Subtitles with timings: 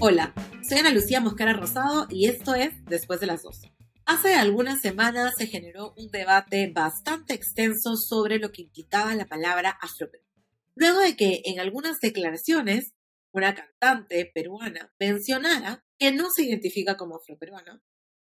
[0.00, 0.32] Hola,
[0.62, 3.74] soy Ana Lucía Moscara Rosado y esto es Después de las 12.
[4.06, 9.76] Hace algunas semanas se generó un debate bastante extenso sobre lo que implicaba la palabra
[9.82, 10.44] afroperuano.
[10.76, 12.92] Luego de que en algunas declaraciones
[13.32, 17.82] una cantante peruana mencionara que no se identifica como afroperuana,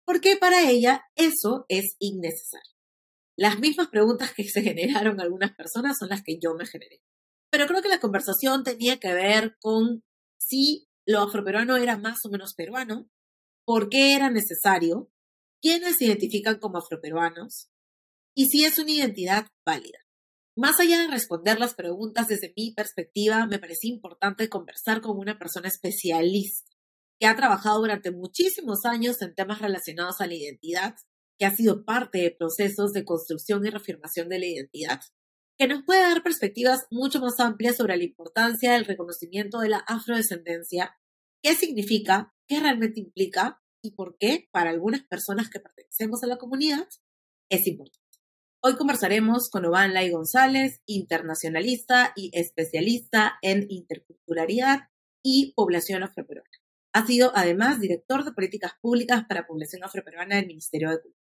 [0.05, 2.73] porque para ella eso es innecesario.
[3.35, 7.01] Las mismas preguntas que se generaron algunas personas son las que yo me generé.
[7.51, 10.03] Pero creo que la conversación tenía que ver con
[10.37, 13.09] si lo afroperuano era más o menos peruano,
[13.65, 15.11] por qué era necesario,
[15.59, 17.71] quiénes se identifican como afroperuanos
[18.35, 19.97] y si es una identidad válida.
[20.55, 25.39] Más allá de responder las preguntas desde mi perspectiva, me parecía importante conversar con una
[25.39, 26.69] persona especialista
[27.19, 30.93] que ha trabajado durante muchísimos años en temas relacionados a la identidad,
[31.39, 34.99] que ha sido parte de procesos de construcción y reafirmación de la identidad,
[35.59, 39.79] que nos puede dar perspectivas mucho más amplias sobre la importancia del reconocimiento de la
[39.79, 40.97] afrodescendencia
[41.43, 46.37] qué significa, qué realmente implica y por qué para algunas personas que pertenecemos a la
[46.37, 46.87] comunidad
[47.49, 47.99] es importante.
[48.61, 54.89] Hoy conversaremos con Lai González, internacionalista y especialista en interculturalidad
[55.23, 56.49] y población afroperuana.
[56.93, 61.18] Ha sido además director de políticas públicas para población afroperuana del Ministerio de Cultura.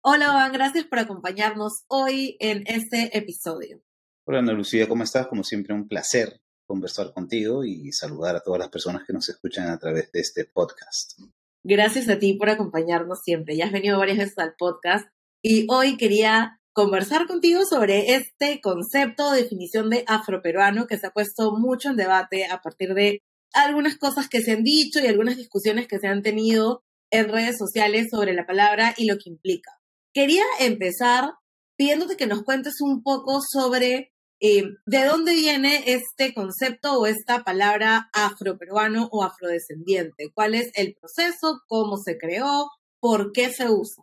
[0.00, 3.82] Hola, Oban, gracias por acompañarnos hoy en este episodio.
[4.24, 5.26] Hola, Ana Lucía, ¿cómo estás?
[5.26, 9.68] Como siempre, un placer conversar contigo y saludar a todas las personas que nos escuchan
[9.68, 11.18] a través de este podcast.
[11.64, 13.56] Gracias a ti por acompañarnos siempre.
[13.56, 15.08] Ya has venido varias veces al podcast
[15.42, 21.10] y hoy quería conversar contigo sobre este concepto de definición de afroperuano que se ha
[21.10, 25.36] puesto mucho en debate a partir de algunas cosas que se han dicho y algunas
[25.36, 29.77] discusiones que se han tenido en redes sociales sobre la palabra y lo que implica.
[30.18, 31.34] Quería empezar
[31.76, 37.44] pidiéndote que nos cuentes un poco sobre eh, ¿De dónde viene este concepto o esta
[37.44, 40.32] palabra afroperuano o afrodescendiente?
[40.34, 41.60] ¿Cuál es el proceso?
[41.68, 42.68] ¿Cómo se creó?
[42.98, 44.02] ¿Por qué se usa?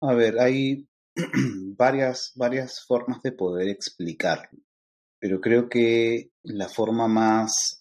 [0.00, 0.88] A ver, hay
[1.76, 4.60] varias, varias formas de poder explicarlo,
[5.18, 7.78] pero creo que la forma más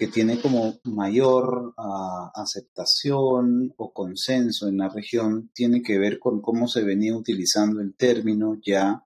[0.00, 6.40] que tiene como mayor ah, aceptación o consenso en la región tiene que ver con
[6.40, 9.04] cómo se venía utilizando el término ya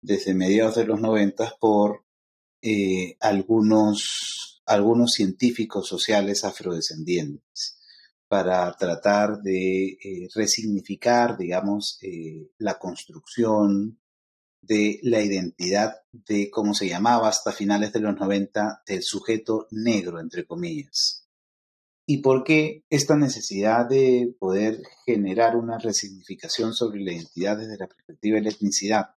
[0.00, 2.04] desde mediados de los noventas por
[2.62, 7.80] eh, algunos, algunos científicos sociales afrodescendientes
[8.28, 13.98] para tratar de eh, resignificar, digamos, eh, la construcción
[14.60, 20.20] de la identidad de, como se llamaba hasta finales de los 90, del sujeto negro,
[20.20, 21.26] entre comillas.
[22.06, 27.86] ¿Y por qué esta necesidad de poder generar una resignificación sobre la identidad desde la
[27.86, 29.10] perspectiva de la etnicidad?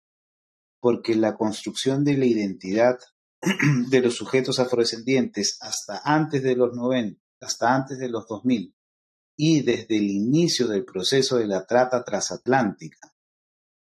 [0.81, 2.99] porque la construcción de la identidad
[3.91, 8.75] de los sujetos afrodescendientes hasta antes de los 90, hasta antes de los 2000
[9.37, 13.15] y desde el inicio del proceso de la trata transatlántica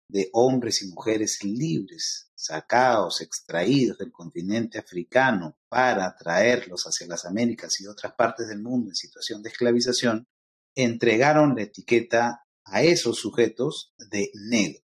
[0.10, 7.80] de hombres y mujeres libres, sacados, extraídos del continente africano para traerlos hacia las Américas
[7.82, 10.28] y otras partes del mundo en situación de esclavización,
[10.76, 14.82] entregaron la etiqueta a esos sujetos de negro.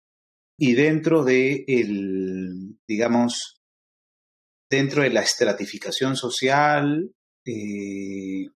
[0.58, 3.60] Y dentro de el, digamos,
[4.70, 8.48] dentro de la estratificación social, eh,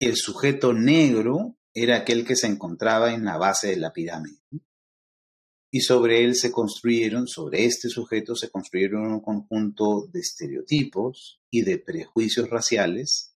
[0.00, 4.38] el sujeto negro era aquel que se encontraba en la base de la pirámide.
[5.74, 11.62] Y sobre él se construyeron, sobre este sujeto se construyeron un conjunto de estereotipos y
[11.62, 13.34] de prejuicios raciales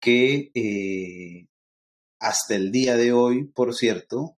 [0.00, 1.48] que eh,
[2.20, 4.38] hasta el día de hoy, por cierto,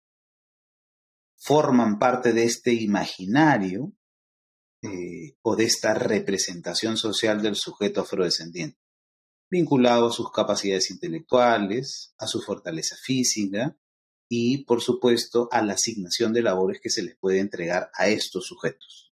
[1.36, 3.92] forman parte de este imaginario
[4.82, 8.78] eh, o de esta representación social del sujeto afrodescendiente,
[9.50, 13.76] vinculado a sus capacidades intelectuales, a su fortaleza física
[14.34, 18.46] y, por supuesto, a la asignación de labores que se les puede entregar a estos
[18.46, 19.12] sujetos.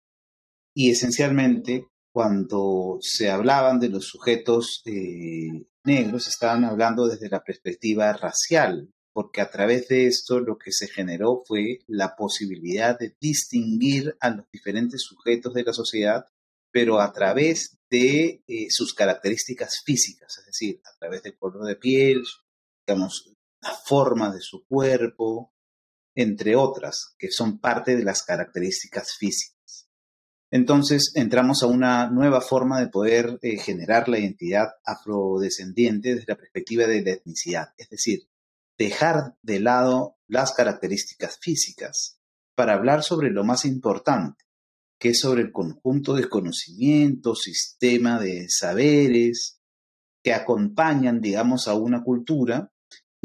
[0.75, 8.11] Y esencialmente, cuando se hablaban de los sujetos eh, negros, estaban hablando desde la perspectiva
[8.13, 14.17] racial, porque a través de esto lo que se generó fue la posibilidad de distinguir
[14.19, 16.25] a los diferentes sujetos de la sociedad,
[16.71, 21.75] pero a través de eh, sus características físicas, es decir, a través del color de
[21.75, 22.23] piel,
[22.87, 23.32] digamos,
[23.63, 25.53] la forma de su cuerpo,
[26.15, 29.87] entre otras, que son parte de las características físicas.
[30.51, 36.37] Entonces entramos a una nueva forma de poder eh, generar la identidad afrodescendiente desde la
[36.37, 38.27] perspectiva de la etnicidad, es decir,
[38.77, 42.19] dejar de lado las características físicas
[42.55, 44.43] para hablar sobre lo más importante,
[44.99, 49.59] que es sobre el conjunto de conocimientos, sistema de saberes
[50.23, 52.72] que acompañan, digamos, a una cultura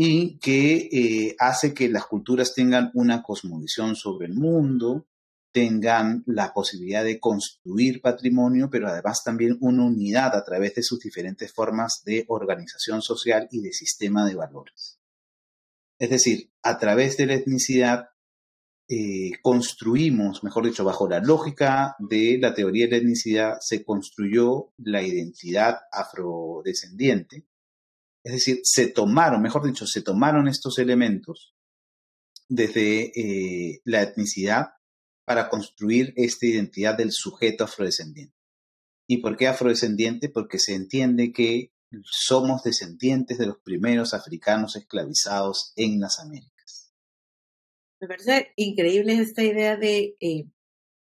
[0.00, 5.08] y que eh, hace que las culturas tengan una cosmovisión sobre el mundo,
[5.50, 11.00] tengan la posibilidad de construir patrimonio, pero además también una unidad a través de sus
[11.00, 15.00] diferentes formas de organización social y de sistema de valores.
[15.98, 18.10] Es decir, a través de la etnicidad
[18.88, 24.70] eh, construimos, mejor dicho, bajo la lógica de la teoría de la etnicidad, se construyó
[24.76, 27.48] la identidad afrodescendiente.
[28.24, 31.54] Es decir, se tomaron, mejor dicho, se tomaron estos elementos
[32.48, 34.70] desde eh, la etnicidad
[35.24, 38.34] para construir esta identidad del sujeto afrodescendiente.
[39.06, 40.28] ¿Y por qué afrodescendiente?
[40.28, 41.72] Porque se entiende que
[42.04, 46.92] somos descendientes de los primeros africanos esclavizados en las Américas.
[48.00, 50.44] Me parece increíble esta idea de, eh,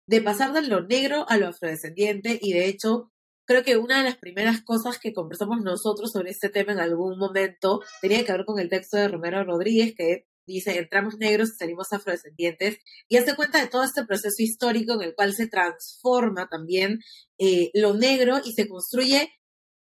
[0.08, 3.13] de pasar de lo negro a lo afrodescendiente y de hecho
[3.46, 7.18] creo que una de las primeras cosas que conversamos nosotros sobre este tema en algún
[7.18, 11.58] momento tenía que ver con el texto de Romero Rodríguez que dice entramos negros y
[11.58, 16.48] salimos afrodescendientes y hace cuenta de todo este proceso histórico en el cual se transforma
[16.50, 17.00] también
[17.38, 19.32] eh, lo negro y se construye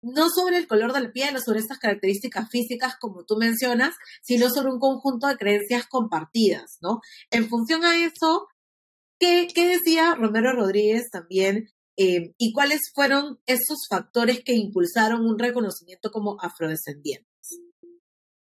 [0.02, 3.94] no sobre el color de la piel o sobre estas características físicas como tú mencionas,
[4.22, 7.00] sino sobre un conjunto de creencias compartidas, ¿no?
[7.30, 8.48] En función a eso,
[9.18, 11.68] ¿qué, decía Romero Rodríguez también?
[12.02, 17.28] Eh, ¿Y cuáles fueron esos factores que impulsaron un reconocimiento como afrodescendiente?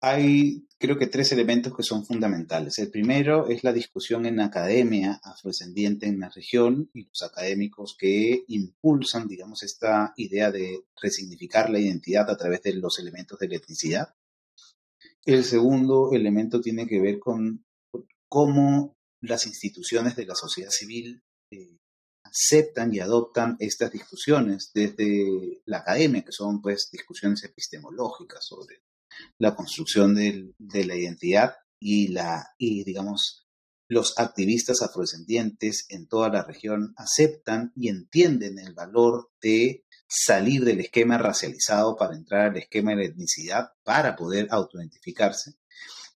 [0.02, 2.80] hay creo que tres elementos que son fundamentales.
[2.80, 8.46] El primero es la discusión en academia afrodescendiente en la región y los académicos que
[8.48, 13.58] impulsan, digamos, esta idea de resignificar la identidad a través de los elementos de la
[13.58, 14.16] etnicidad.
[15.26, 17.66] El segundo elemento tiene que ver con
[18.30, 21.79] cómo las instituciones de la sociedad civil eh,
[22.30, 28.84] aceptan y adoptan estas discusiones desde la academia, que son pues discusiones epistemológicas sobre
[29.38, 33.48] la construcción de la identidad y la, y digamos,
[33.90, 40.80] los activistas afrodescendientes en toda la región aceptan y entienden el valor de salir del
[40.80, 45.56] esquema racializado para entrar al esquema de la etnicidad para poder autoidentificarse.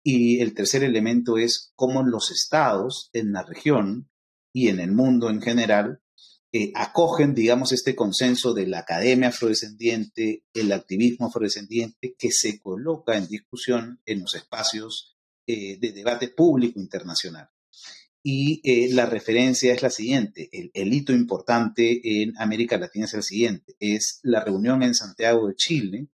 [0.03, 4.09] Y el tercer elemento es cómo los estados en la región
[4.53, 6.02] y en el mundo en general
[6.55, 13.17] eh, acogen, digamos, este consenso de la academia afrodescendiente, el activismo afrodescendiente, que se coloca
[13.17, 15.17] en discusión en los espacios
[15.47, 17.49] eh, de debate público internacional.
[18.21, 23.23] Y eh, la referencia es la siguiente, el, hito importante en América Latina es el
[23.23, 26.07] siguiente, es la reunión en Santiago de Chile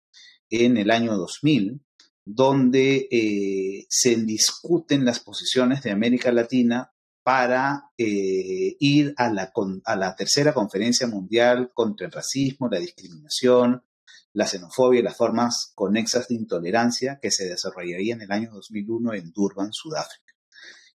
[0.48, 1.82] en el año 2000,
[2.24, 11.06] donde se discuten las posiciones de América Latina para eh, ir a la, tercera conferencia
[11.06, 13.84] mundial contra el racismo, la discriminación,
[14.32, 19.14] la xenofobia y las formas conexas de intolerancia que se desarrollaría en el año 2001
[19.14, 20.34] en Durban, Sudáfrica.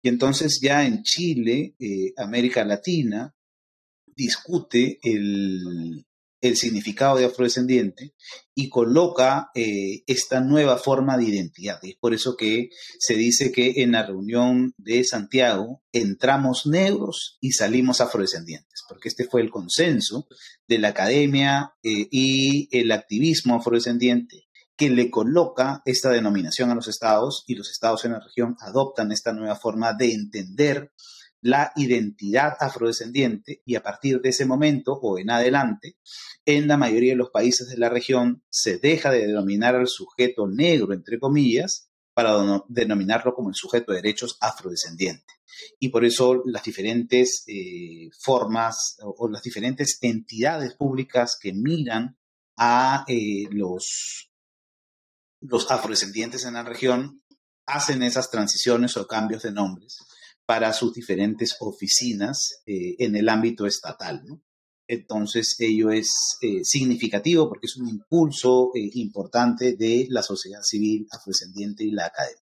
[0.01, 3.35] Y entonces ya en Chile, eh, América Latina,
[4.15, 6.05] discute el,
[6.47, 8.13] el significado de afrodescendiente
[8.53, 11.79] y coloca eh, esta nueva forma de identidad.
[11.83, 12.69] Y es por eso que
[12.99, 19.25] se dice que en la reunión de Santiago entramos negros y salimos afrodescendientes, porque este
[19.25, 20.27] fue el consenso
[20.67, 24.45] de la academia eh, y el activismo afrodescendiente
[24.77, 29.11] que le coloca esta denominación a los estados y los estados en la región adoptan
[29.11, 30.91] esta nueva forma de entender
[31.45, 35.95] la identidad afrodescendiente y a partir de ese momento o en adelante,
[36.43, 40.47] en la mayoría de los países de la región se deja de denominar al sujeto
[40.47, 45.33] negro, entre comillas, para denominarlo como el sujeto de derechos afrodescendiente.
[45.79, 52.17] Y por eso las diferentes eh, formas o, las diferentes entidades públicas que miran
[52.57, 54.31] a eh, los,
[55.41, 57.21] los afrodescendientes en la región
[57.67, 59.99] hacen esas transiciones o cambios de nombres
[60.45, 64.21] para sus diferentes oficinas eh, en el ámbito estatal.
[64.87, 71.07] Entonces, ello es eh, significativo porque es un impulso eh, importante de la sociedad civil
[71.11, 72.41] afrodescendiente y la academia.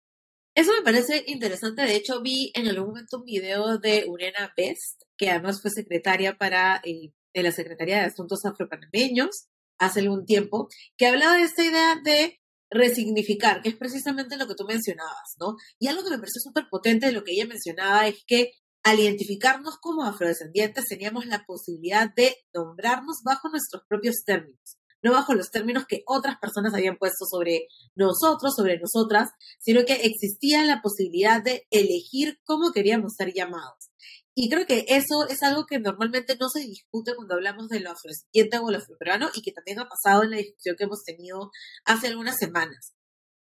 [0.55, 1.83] Eso me parece interesante.
[1.83, 6.37] De hecho, vi en algún momento un video de Urena Best, que además fue secretaria
[6.39, 9.49] para de la Secretaría de Asuntos Afropanameños
[9.79, 14.55] hace algún tiempo, que hablaba de esta idea de resignificar, que es precisamente lo que
[14.55, 15.57] tú mencionabas, ¿no?
[15.79, 19.01] Y algo que me pareció súper potente de lo que ella mencionaba es que al
[19.01, 25.51] identificarnos como afrodescendientes teníamos la posibilidad de nombrarnos bajo nuestros propios términos, no bajo los
[25.51, 31.43] términos que otras personas habían puesto sobre nosotros, sobre nosotras, sino que existía la posibilidad
[31.43, 33.91] de elegir cómo queríamos ser llamados.
[34.39, 37.91] Y creo que eso es algo que normalmente no se discute cuando hablamos de lo
[37.91, 41.51] afrodescendiente o lo afroperuano y que también ha pasado en la discusión que hemos tenido
[41.87, 42.93] hace algunas semanas.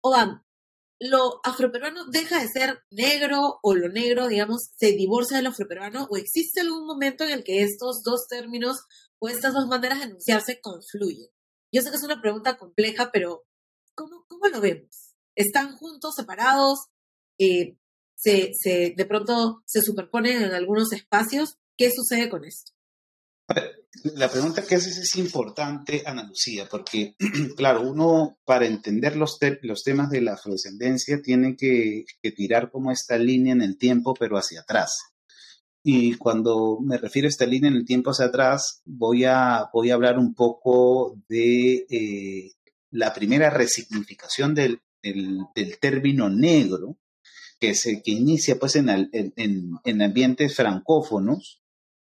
[0.01, 0.43] Oban,
[0.99, 6.05] ¿lo afroperuano deja de ser negro o lo negro, digamos, se divorcia de lo afroperuano
[6.11, 8.81] o existe algún momento en el que estos dos términos
[9.19, 11.29] o estas dos maneras de enunciarse confluyen?
[11.71, 13.45] Yo sé que es una pregunta compleja, pero
[13.95, 15.15] ¿cómo, cómo lo vemos?
[15.33, 16.87] ¿Están juntos, separados?
[17.39, 17.77] Eh,
[18.15, 21.57] se, de pronto se superponen en algunos espacios.
[21.77, 22.71] ¿Qué sucede con esto?
[24.03, 27.15] La pregunta que haces es importante, Ana Lucía, porque,
[27.55, 32.05] claro, uno para entender los, los temas de la afrodescendencia tiene que,
[32.35, 34.97] tirar como esta línea en el tiempo, pero hacia atrás.
[35.83, 39.91] Y cuando me refiero a esta línea en el tiempo hacia atrás, voy a, voy
[39.91, 42.51] a hablar un poco de eh,
[42.89, 46.97] la primera resignificación del, del término negro,
[47.63, 51.61] que, se, que inicia pues en, en, ambientes francófonos,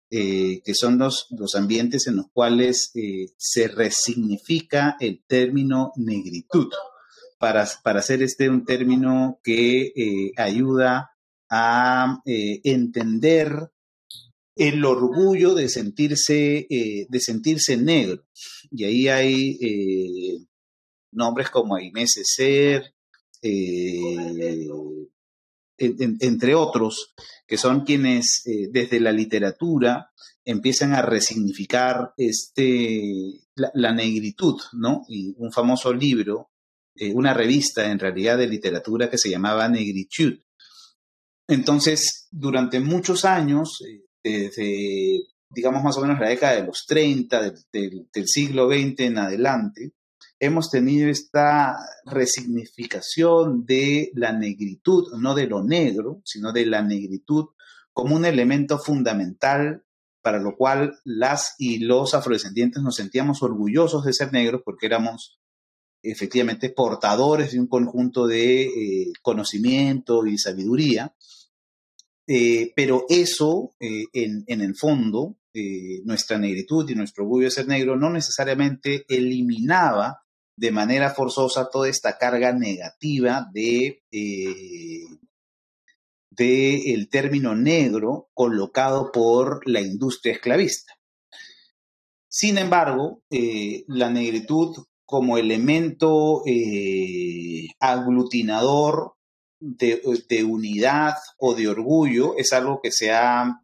[0.09, 6.69] eh, que son los, los, ambientes en los cuales eh, se resignifica el término negritud,
[7.39, 11.11] para, para hacer este un término que eh, ayuda
[11.49, 13.71] a entender
[14.55, 18.23] el orgullo de sentirse, de sentirse negro.
[18.71, 20.47] Y ahí hay
[21.11, 22.05] nombres como Aimé
[25.79, 27.13] Entre otros,
[27.47, 30.11] que son quienes eh, desde la literatura
[30.45, 35.03] empiezan a resignificar este, la, negritud, ¿no?
[35.07, 36.51] Y un famoso libro,
[36.95, 40.39] eh, una revista en realidad de literatura que se llamaba Negritud.
[41.47, 45.19] Entonces, durante muchos años, eh, desde,
[45.49, 49.93] digamos más o menos la década de los 30, del siglo XX en adelante,
[50.39, 57.47] hemos tenido esta resignificación de la negritud, no de lo negro, sino de la negritud
[57.93, 59.83] como un elemento fundamental
[60.21, 65.39] para lo cual las y los afrodescendientes nos sentíamos orgullosos de ser negros porque éramos
[66.01, 71.13] efectivamente portadores de un conjunto de eh, conocimiento y sabiduría.
[72.27, 75.35] Eh, pero eso, eh, en, en, el fondo,
[76.05, 80.21] nuestra negritud y nuestro orgullo de ser negro no necesariamente eliminaba
[80.59, 85.05] de manera forzosa toda esta carga negativa de, eh,
[86.37, 90.93] el término negro colocado por la industria esclavista.
[92.27, 94.75] Sin embargo, eh, la negritud
[95.05, 99.13] como elemento eh, aglutinador
[99.61, 103.61] de, de, unidad o de orgullo es algo que se ha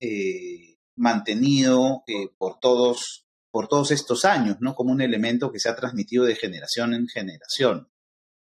[0.96, 2.04] mantenido
[2.38, 3.25] por todos
[3.56, 4.76] por todos estos años, ¿no?
[4.76, 7.88] Como un elemento que se ha transmitido de generación en generación.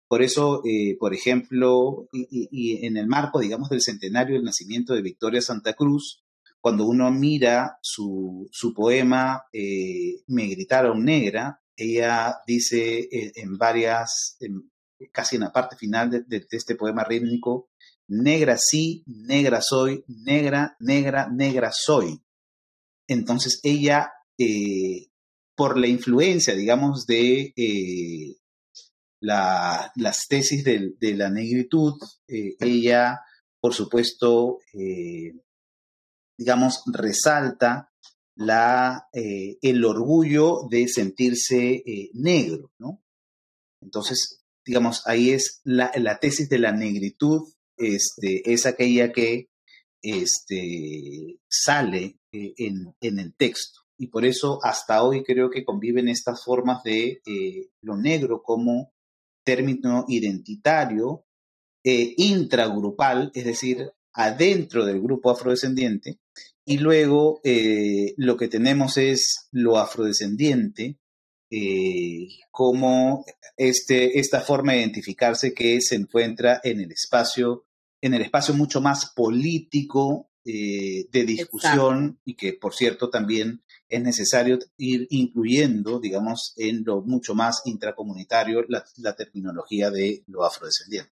[0.07, 5.01] Por eso, eh, por ejemplo, y, en el marco, digamos, del centenario del nacimiento de
[5.01, 6.23] Victoria Santa Cruz,
[6.59, 14.37] cuando uno mira su, poema eh, Me gritaron negra, ella dice eh, en varias,
[15.11, 17.71] casi en la parte final de este poema rítmico,
[18.07, 22.21] negra sí, negra soy, negra, negra, negra soy.
[23.07, 25.07] Entonces ella eh,
[25.55, 28.35] por la influencia, digamos, de eh,
[29.19, 31.93] las tesis de, la negritud,
[32.27, 33.19] eh, ella,
[33.59, 34.59] por supuesto,
[36.37, 37.91] digamos, resalta
[38.35, 41.83] la, el orgullo de sentirse
[42.13, 43.03] negro, ¿no?
[43.81, 49.49] Entonces, digamos, ahí es la, tesis de la negritud, este, es aquella que
[50.01, 56.43] este, sale en, en el texto y por eso hasta hoy creo que conviven estas
[56.43, 58.91] formas de eh, lo negro como
[59.45, 61.23] término identitario,
[61.83, 66.17] eh, intragrupal, es decir, adentro del grupo afrodescendiente,
[66.65, 70.97] y luego eh, lo que tenemos es lo afrodescendiente
[72.49, 73.25] como
[73.57, 77.65] este, esta forma de identificarse que se encuentra en el espacio,
[78.01, 84.57] en el espacio mucho más político de discusión y que, por cierto, también es necesario
[84.77, 91.11] ir incluyendo, digamos, en lo mucho más intracomunitario la, terminología de lo afrodescendiente.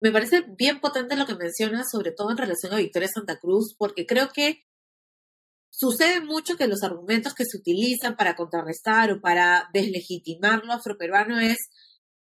[0.00, 3.76] Me parece bien potente lo que mencionas, sobre todo en relación a Victoria Santa Cruz,
[3.78, 4.64] porque creo que
[5.70, 11.38] sucede mucho que los argumentos que se utilizan para contrarrestar o para deslegitimar lo afroperuano
[11.38, 11.58] es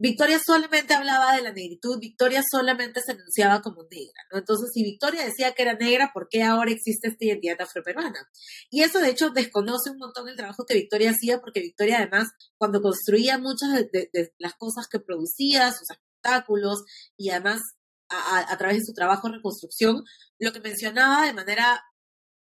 [0.01, 4.39] Victoria solamente hablaba de la negritud, Victoria solamente se anunciaba como negra, ¿no?
[4.39, 8.31] Entonces, si Victoria decía que era negra, ¿por qué ahora existe esta identidad afroperuana?
[8.71, 12.29] Y eso, de hecho, desconoce un montón el trabajo que Victoria hacía, porque Victoria, además,
[12.57, 16.85] cuando construía muchas de, las cosas que producía, sus espectáculos,
[17.17, 17.61] y además,
[18.09, 20.05] a, través de su trabajo en reconstrucción,
[20.39, 21.83] lo que mencionaba de manera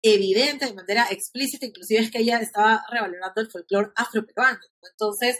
[0.04, 4.60] evidente, de manera explícita, inclusive es que ella estaba revalorando el folclore afroperuano.
[4.92, 5.38] Entonces,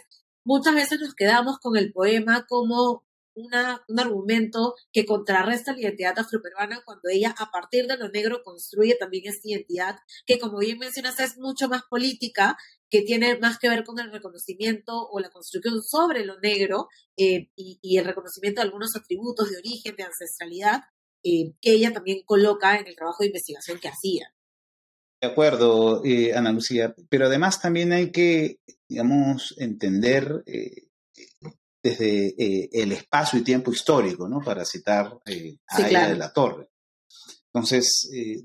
[0.48, 6.18] muchas veces nos quedamos con el poema como una, un argumento que contrarresta la identidad
[6.18, 10.78] afroperuana cuando ella a partir de lo negro construye también esta identidad que como bien
[10.78, 12.56] mencionas es mucho más política,
[12.90, 16.88] que tiene más que ver con el reconocimiento o la construcción sobre lo negro
[17.18, 20.80] eh, y, el reconocimiento de algunos atributos de origen, de ancestralidad,
[21.22, 24.32] eh, que ella también coloca en el trabajo de investigación que hacía.
[25.20, 30.44] De acuerdo, eh, Ana Lucía, pero además también hay que, digamos, entender
[31.82, 34.40] desde eh, el espacio y tiempo histórico, ¿no?
[34.40, 36.70] Para citar eh, a ella de la Torre.
[37.52, 38.42] Entonces, eh,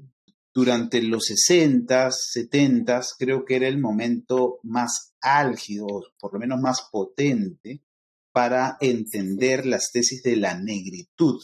[0.54, 5.88] durante los 60, 70, creo que era el momento más álgido,
[6.20, 7.82] por lo menos más potente,
[8.32, 11.42] para entender las tesis de la negritud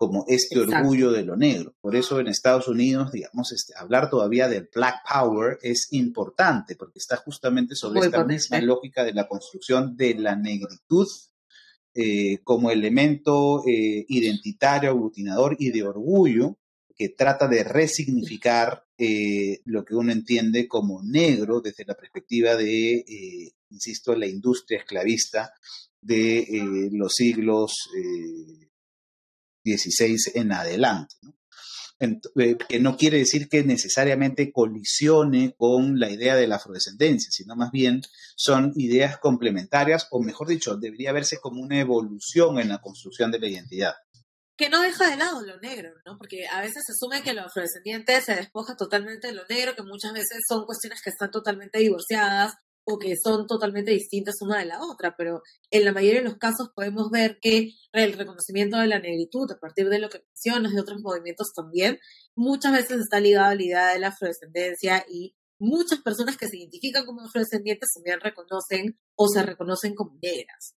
[0.00, 1.74] como este orgullo de lo negro.
[1.82, 6.98] Por eso en Estados Unidos, digamos, este, hablar todavía del Black Power es importante, porque
[6.98, 11.06] está justamente sobre esta misma lógica de la construcción de la negritud
[11.94, 16.56] eh, como elemento eh, identitario, aglutinador y de orgullo,
[16.96, 23.04] que trata de resignificar eh, lo que uno entiende como negro desde la perspectiva de,
[23.68, 25.52] insisto, la industria esclavista
[26.00, 27.90] de los siglos
[29.64, 31.16] 16 en adelante.
[32.00, 37.56] Eh, que no quiere decir que necesariamente colisione con la idea de la afrodescendencia, sino
[37.56, 38.00] más bien
[38.36, 43.38] son ideas complementarias, o mejor dicho, debería verse como una evolución en la construcción de
[43.38, 43.94] la identidad.
[44.56, 46.16] Que no deja de lado lo negro, ¿no?
[46.16, 49.82] Porque a veces se asume que lo afrodescendiente se despoja totalmente de lo negro, que
[49.82, 54.66] muchas veces son cuestiones que están totalmente divorciadas o que son totalmente distintas una de
[54.66, 58.86] la otra, pero en la mayoría de los casos podemos ver que el reconocimiento de
[58.86, 61.98] la negritud, a partir de lo que mencionas, de otros movimientos también,
[62.34, 66.58] muchas veces está ligado a la idea de la afrodescendencia y muchas personas que se
[66.58, 70.74] identifican como afrodescendientes también reconocen o se reconocen como negras.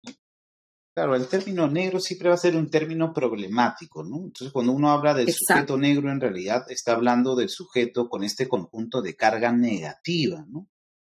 [0.95, 4.17] Claro, el término negro siempre va a ser un término problemático, ¿no?
[4.25, 8.47] Entonces, cuando uno habla del sujeto negro, en realidad está hablando del sujeto con este
[8.47, 10.69] conjunto de carga negativa, ¿no?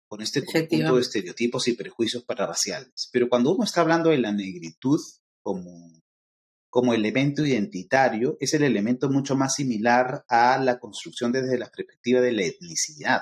[0.08, 3.08] Con este conjunto de estereotipos y prejuicios pararraciales.
[3.12, 4.98] Pero cuando uno está hablando de la negritud
[5.42, 6.02] como,
[6.70, 12.20] como elemento identitario, es el elemento mucho más similar a la construcción desde la perspectiva
[12.22, 13.20] de la etnicidad.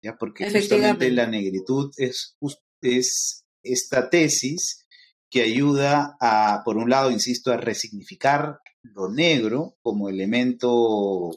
[0.00, 0.16] ¿ya?
[0.16, 2.36] Porque justamente la negritud es,
[2.80, 4.86] es esta tesis
[5.30, 11.30] que ayuda a, por un lado, insisto, a resignificar lo negro como elemento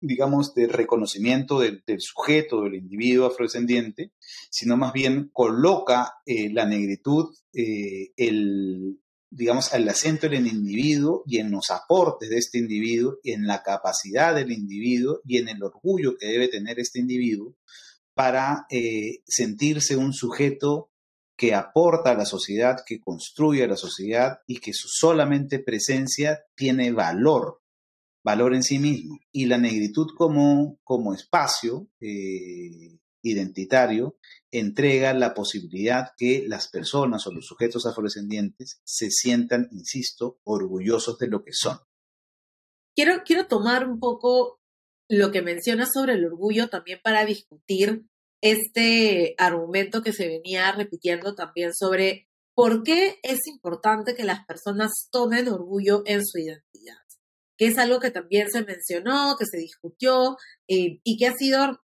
[0.00, 4.12] digamos, de reconocimiento del, sujeto, del individuo afrodescendiente,
[4.50, 11.22] sino más bien coloca eh, la negritud, eh, el, digamos, al acento en el individuo
[11.26, 15.62] y en los aportes de este individuo, en la capacidad del individuo y en el
[15.62, 17.56] orgullo que debe tener este individuo
[18.14, 20.90] para eh, sentirse un sujeto
[21.36, 26.40] que aporta a la sociedad, que construye a la sociedad y que su solamente presencia
[26.56, 27.60] tiene valor
[28.24, 29.18] valor en sí mismo.
[29.32, 34.16] Y la negritud como, como espacio eh, identitario
[34.50, 41.28] entrega la posibilidad que las personas o los sujetos afrodescendientes se sientan, insisto, orgullosos de
[41.28, 41.78] lo que son.
[42.94, 44.60] Quiero, quiero tomar un poco
[45.08, 48.04] lo que mencionas sobre el orgullo también para discutir
[48.40, 54.90] este argumento que se venía repitiendo también sobre por qué es importante que las personas
[55.10, 57.07] tomen orgullo en su identidad
[57.58, 60.36] que es algo que también se mencionó, que se discutió
[60.68, 61.82] eh, y que ha sido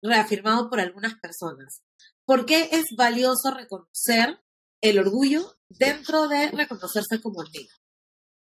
[0.00, 1.82] reafirmado por algunas personas.
[2.24, 4.38] ¿Por qué es valioso reconocer
[4.80, 7.74] el orgullo dentro de reconocerse como negro?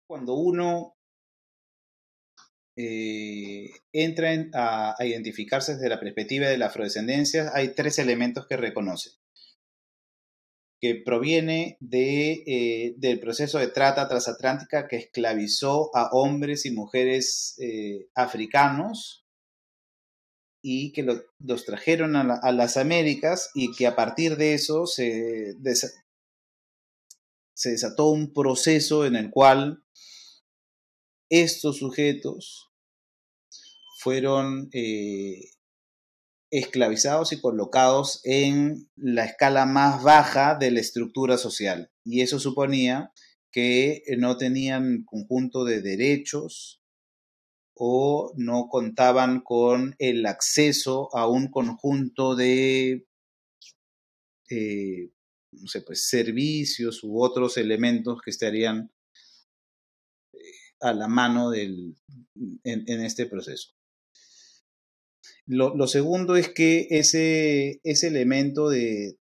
[0.08, 0.96] Cuando uno
[2.76, 8.58] eh, entra a, a, identificarse desde la perspectiva de la afrodescendencia, hay tres elementos que
[8.58, 9.12] reconoce
[10.84, 17.56] que proviene de, eh, del proceso de trata transatlántica que esclavizó a hombres y mujeres
[17.62, 19.26] eh, africanos
[20.62, 21.08] y que
[21.40, 25.56] los trajeron a, las Américas y que a partir de eso se,
[27.54, 29.86] se desató un proceso en el cual
[31.30, 32.74] estos sujetos
[34.00, 35.46] fueron eh,
[36.54, 41.92] esclavizados y colocados en la escala más baja de la estructura social.
[42.06, 43.12] Y eso suponía
[43.52, 46.84] que no tenían conjunto de derechos
[47.76, 53.08] o no contaban con el acceso a un conjunto de
[54.52, 55.10] eh,
[55.54, 58.92] no sé, pues, servicios u otros elementos que estarían
[60.34, 60.38] eh,
[60.82, 61.96] a la mano del,
[62.64, 63.74] en este proceso.
[65.46, 69.18] Lo, segundo es que ese, ese elemento de,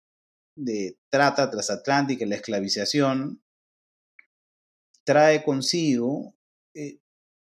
[0.56, 3.42] de trata transatlántica, la esclavización,
[5.04, 6.36] trae consigo
[6.74, 6.98] eh,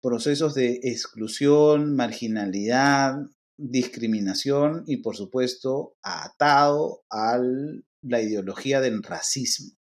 [0.03, 3.17] procesos de exclusión, marginalidad,
[3.57, 7.39] discriminación y, por supuesto, atado a
[8.03, 9.77] la ideología del racismo.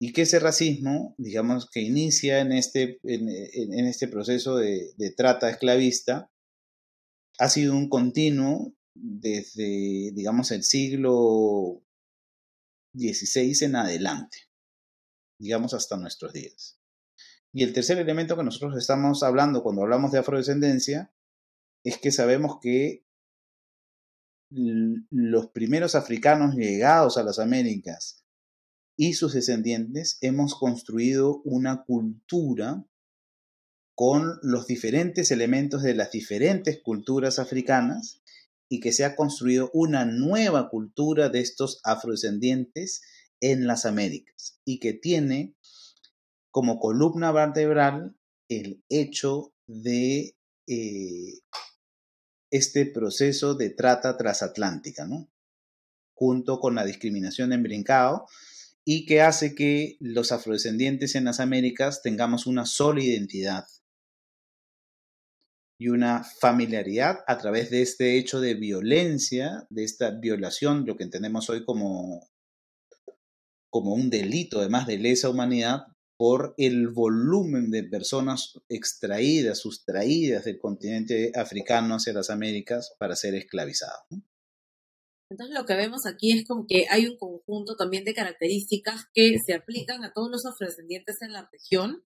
[0.00, 5.50] Y que ese racismo, digamos, que inicia en este, en, este proceso de, de trata
[5.50, 6.30] esclavista,
[7.38, 11.82] ha sido un continuo desde, digamos, el siglo
[12.94, 14.38] XVI en adelante,
[15.40, 16.80] digamos, hasta nuestros días.
[17.52, 21.12] Y el tercer elemento que nosotros estamos hablando cuando hablamos de afrodescendencia
[21.84, 23.04] es que sabemos que
[24.50, 28.24] los primeros africanos llegados a las Américas
[28.96, 32.84] y sus descendientes hemos construido una cultura
[33.98, 38.22] con los diferentes elementos de las diferentes culturas africanas
[38.68, 43.02] y que se ha construido una nueva cultura de estos afrodescendientes
[43.40, 45.56] en las Américas y que tiene
[46.52, 48.16] como columna vertebral
[48.48, 50.36] el hecho de
[50.68, 51.40] eh,
[52.52, 55.28] este proceso de trata transatlántica, ¿no?
[56.14, 58.26] junto con la discriminación en brincado,
[58.84, 63.66] y que hace que los afrodescendientes en las Américas tengamos una sola identidad
[65.80, 71.04] y una familiaridad a través de este hecho de violencia, de esta violación, lo que
[71.04, 72.28] entendemos hoy como,
[73.70, 75.86] como un delito, además de lesa humanidad,
[76.18, 83.36] por el volumen de personas extraídas, sustraídas del continente africano hacia las Américas para ser
[83.36, 84.00] esclavizadas.
[85.30, 89.36] Entonces lo que vemos aquí es como que hay un conjunto también de características que
[89.44, 92.02] se aplican a todos los afrodescendientes en la región.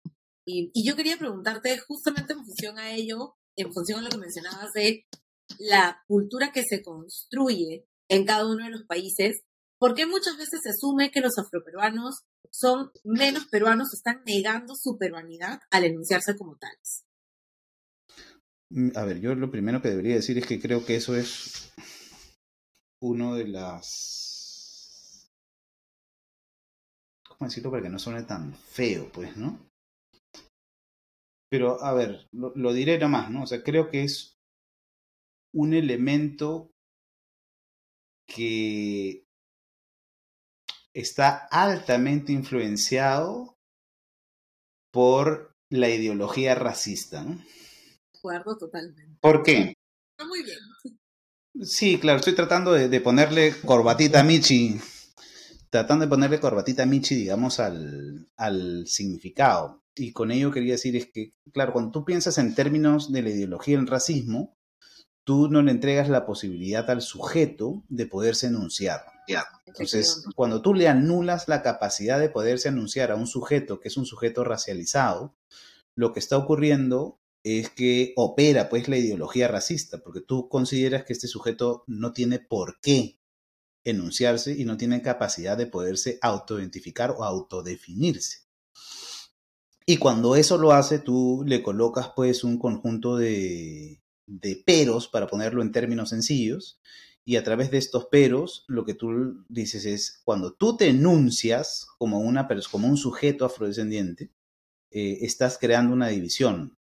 [0.45, 4.19] Y, y yo quería preguntarte justamente en función a ello, en función a lo que
[4.19, 5.07] mencionabas de
[5.59, 9.43] la cultura que se construye en cada uno de los países,
[9.79, 14.99] ¿por qué muchas veces se asume que los afroperuanos son menos peruanos, están negando su
[14.99, 17.05] peruanidad al enunciarse como tales.
[18.71, 21.73] Mm, a ver, yo lo primero que debería decir es que creo que eso es
[23.01, 25.31] uno de las...
[27.27, 29.70] ¿Cómo decirlo para que no suene tan feo, pues, no?
[31.51, 33.43] Pero, a ver, lo, lo diré nomás, ¿no?
[33.43, 34.39] O sea, creo que es
[35.53, 36.73] un elemento
[38.27, 39.27] que
[40.95, 43.59] está altamente influenciado
[44.93, 47.23] por la ideología racista.
[47.23, 47.37] ¿no?
[47.37, 49.19] De acuerdo, totalmente.
[49.21, 49.75] ¿Por qué?
[50.17, 50.59] Está muy bien.
[51.63, 54.81] Sí, claro, estoy tratando de, ponerle corbatita a Michi,
[55.69, 59.83] tratando de ponerle corbatita a Michi, digamos, al, al significado.
[59.95, 63.31] Y con ello quería decir es que, claro, cuando tú piensas en términos de la
[63.31, 64.57] ideología del racismo,
[65.25, 69.05] tú no le entregas la posibilidad al sujeto de poderse enunciar.
[69.67, 73.97] Entonces, cuando tú le anulas la capacidad de poderse anunciar a un sujeto que es
[73.97, 75.37] un sujeto racializado,
[75.95, 81.13] lo que está ocurriendo es que opera pues la ideología racista, porque tú consideras que
[81.13, 83.21] este sujeto no tiene por qué
[83.85, 88.50] enunciarse y no tiene capacidad de poderse autoidentificar o autodefinirse.
[89.91, 95.27] Y cuando eso lo hace, tú le colocas pues un conjunto de, de peros, para
[95.27, 96.81] ponerlo en términos sencillos,
[97.25, 101.89] y a través de estos peros, lo que tú dices es, cuando tú te enuncias
[101.99, 104.31] como, una, como un sujeto afrodescendiente,
[104.93, 106.79] eh, estás creando una división.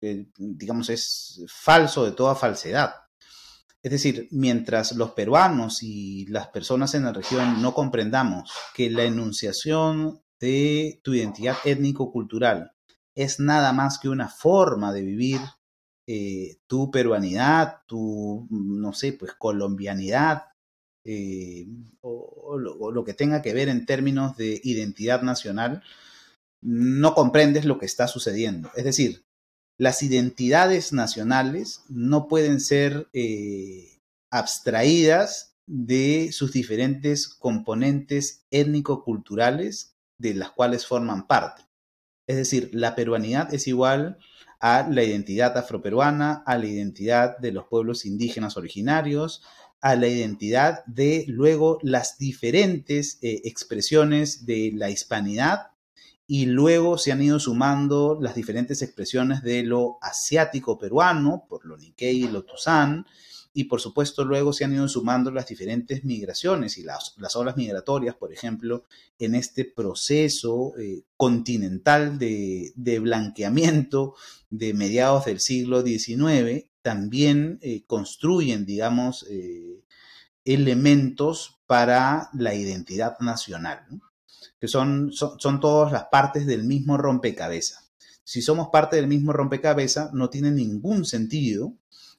[0.00, 2.94] digamos, es falso de toda falsedad.
[3.82, 9.04] Es decir, mientras los peruanos y las personas en la región no comprendamos que la
[9.04, 12.72] enunciación de tu identidad étnico-cultural
[13.14, 15.40] es nada más que una forma de vivir
[16.06, 20.44] eh, tu peruanidad, tu, no sé, pues colombianidad,
[21.04, 21.66] eh,
[22.00, 25.82] o, lo, que tenga que ver en términos de identidad nacional,
[26.60, 28.70] no comprendes lo que está sucediendo.
[28.76, 29.24] Es decir,
[29.78, 40.50] las identidades nacionales no pueden ser eh, abstraídas de sus diferentes componentes étnico-culturales de las
[40.50, 41.62] cuales forman parte.
[42.26, 44.18] Es decir, la peruanidad es igual
[44.60, 49.42] a la identidad afroperuana, a la identidad de los pueblos indígenas originarios,
[49.80, 55.68] a la identidad de luego las diferentes eh, expresiones de la hispanidad
[56.26, 61.76] y luego se han ido sumando las diferentes expresiones de lo asiático peruano, por lo
[61.76, 63.06] Nikkei y lo Tuzán,
[63.56, 67.56] y por supuesto luego se han ido sumando las diferentes migraciones y las, las olas
[67.56, 68.84] migratorias, por ejemplo,
[69.18, 74.14] en este proceso eh, continental de, de, blanqueamiento
[74.50, 79.82] de mediados del siglo XIX, también eh, construyen, digamos, eh,
[80.44, 83.86] elementos para la identidad nacional,
[84.60, 87.90] que son, son, son todas las partes del mismo rompecabezas.
[88.22, 91.72] Si somos parte del mismo rompecabezas, no tiene ningún sentido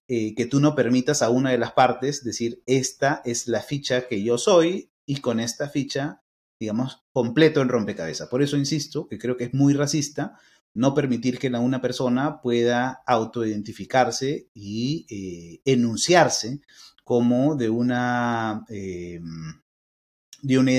[0.10, 4.08] eh, que tú no permitas a una de las partes decir, esta es la ficha
[4.08, 6.22] que yo soy y con esta ficha,
[6.60, 8.30] digamos, completo el rompecabezas.
[8.30, 10.38] Por eso insisto que creo que es muy racista
[10.74, 16.62] no permitir que una persona pueda autoidentificarse y eh, enunciarse
[17.04, 19.20] como de una, eh,
[20.41, 20.72] de una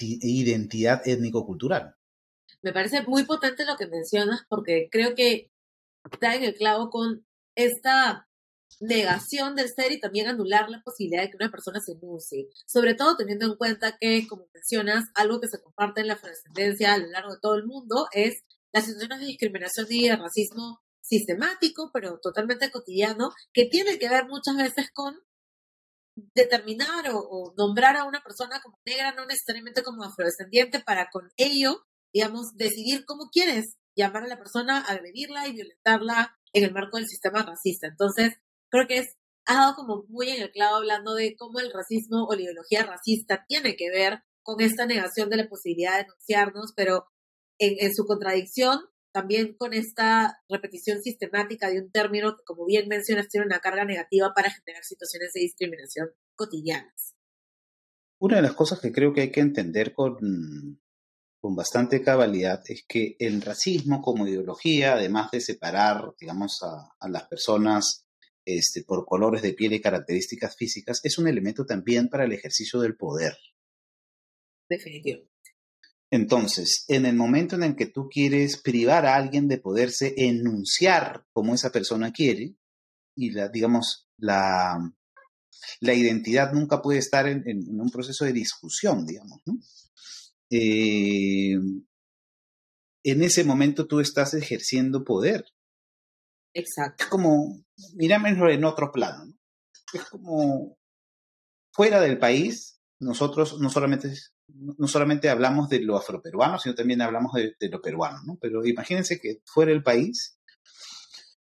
[0.00, 1.94] identidad étnico-cultural.
[2.62, 5.50] Me parece muy potente lo que mencionas porque creo que
[6.10, 8.26] está en el clavo con esta
[8.80, 12.48] negación del ser y también anular la posibilidad de que una persona se enuncie.
[12.66, 16.94] Sobre todo teniendo en cuenta que, como mencionas, algo que se comparte en la afrodescendencia
[16.94, 20.80] a lo largo de todo el mundo es las situaciones de discriminación y de racismo
[21.00, 25.14] sistemático, pero totalmente cotidiano, que tiene que ver muchas veces con
[26.16, 31.84] determinar o, nombrar a una persona como negra, no necesariamente como afrodescendiente, para con ello,
[32.12, 37.08] digamos, decidir cómo quieres llamar a la persona, agredirla y violentarla en el marco del
[37.08, 37.86] sistema racista.
[37.86, 38.34] Entonces,
[38.74, 42.26] creo que es, ha dado como muy en el clavo hablando de cómo el racismo
[42.26, 46.72] o la ideología racista tiene que ver con esta negación de la posibilidad de denunciarnos,
[46.74, 47.06] pero
[47.58, 48.80] en, en su contradicción
[49.12, 53.84] también con esta repetición sistemática de un término que, como bien mencionas, tiene una carga
[53.84, 57.14] negativa para generar situaciones de discriminación cotidianas.
[58.18, 60.16] Una de las cosas que creo que hay que entender con,
[61.40, 67.08] con bastante cabalidad es que el racismo como ideología, además de separar, digamos, a, a
[67.08, 68.03] las personas
[68.44, 72.80] este, por colores de piel y características físicas, es un elemento también para el ejercicio
[72.80, 73.36] del poder.
[74.68, 75.28] Definitivo.
[76.10, 81.26] Entonces, en el momento en el que tú quieres privar a alguien de poderse enunciar
[81.32, 82.54] como esa persona quiere,
[83.16, 84.78] y la, digamos, la,
[85.80, 89.58] la identidad nunca puede estar en, un proceso de discusión, digamos, ¿no?
[90.50, 91.56] Eh,
[93.04, 95.44] en ese momento tú estás ejerciendo poder.
[96.54, 97.04] Exacto.
[97.04, 97.63] Es como,
[97.94, 99.34] mirámoslo en otro plano, ¿no?
[99.92, 100.76] Es como,
[101.72, 104.12] fuera del país, nosotros no solamente,
[104.48, 108.38] no solamente hablamos de lo afroperuano, sino también hablamos de, lo peruano, ¿no?
[108.40, 110.38] Pero imagínense que fuera del país,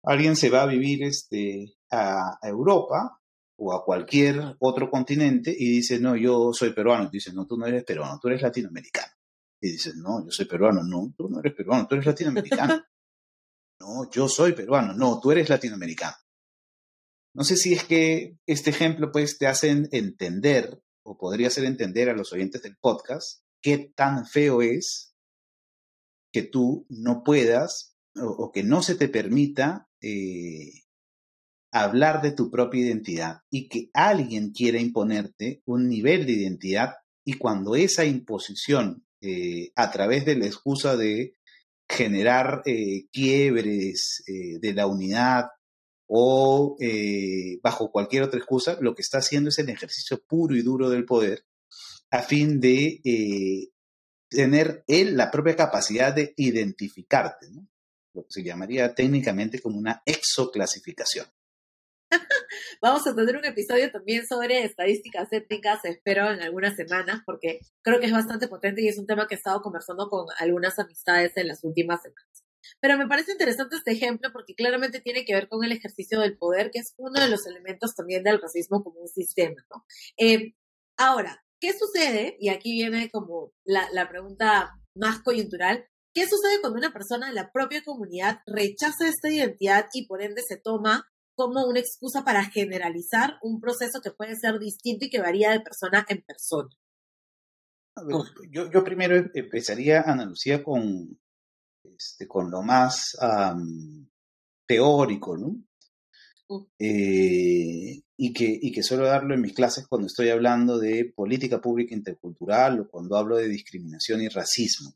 [0.03, 3.19] alguien se va a vivir este, a, Europa
[3.57, 7.09] o a cualquier otro continente y dice, no, yo soy peruano.
[7.11, 9.11] Dice, no, tú no eres peruano, tú eres latinoamericano.
[9.59, 10.83] Y dices, no, yo soy peruano.
[10.83, 12.83] No, tú no eres peruano, tú eres latinoamericano.
[13.81, 14.93] No, yo soy peruano.
[14.93, 16.15] No, tú eres latinoamericano.
[17.33, 22.09] No sé si es que este ejemplo pues te hace entender o podría hacer entender
[22.09, 25.15] a los oyentes del podcast qué tan feo es
[26.31, 30.83] que tú no puedas o, que no se te permita eh,
[31.71, 37.33] hablar de tu propia identidad y que alguien quiera imponerte un nivel de identidad y
[37.33, 41.33] cuando esa imposición eh, a través de la excusa de
[41.91, 45.49] generar eh, quiebres eh, de la unidad
[46.07, 50.61] o eh, bajo cualquier otra excusa, lo que está haciendo es el ejercicio puro y
[50.61, 51.45] duro del poder
[52.09, 52.99] a fin de
[54.29, 57.47] tener él la propia capacidad de identificarte,
[58.13, 61.25] lo que se llamaría técnicamente como una exoclasificación.
[62.81, 67.99] Vamos a tener un episodio también sobre estadísticas étnicas, espero en algunas semanas, porque creo
[67.99, 71.31] que es bastante potente y es un tema que he estado conversando con algunas amistades
[71.35, 72.43] en las últimas semanas.
[72.79, 76.37] Pero me parece interesante este ejemplo porque claramente tiene que ver con el ejercicio del
[76.37, 79.65] poder, que es uno de los elementos también del racismo como un sistema.
[79.69, 79.85] ¿no?
[80.17, 80.53] Eh,
[80.97, 82.37] ahora, ¿qué sucede?
[82.39, 85.85] Y aquí viene como la, la pregunta más coyuntural.
[86.13, 90.41] ¿Qué sucede cuando una persona de la propia comunidad rechaza esta identidad y por ende
[90.41, 91.07] se toma
[91.41, 95.61] como una excusa para generalizar un proceso que puede ser distinto y que varía de
[95.61, 96.69] persona en persona.
[98.51, 101.19] yo, primero empezaría, Ana Lucía, con,
[101.83, 103.17] este, con lo más
[104.67, 105.63] teórico, ¿no?
[106.77, 111.61] Eh, y, que, y que suelo darlo en mis clases cuando estoy hablando de política
[111.61, 114.93] pública intercultural o cuando hablo de discriminación y racismo.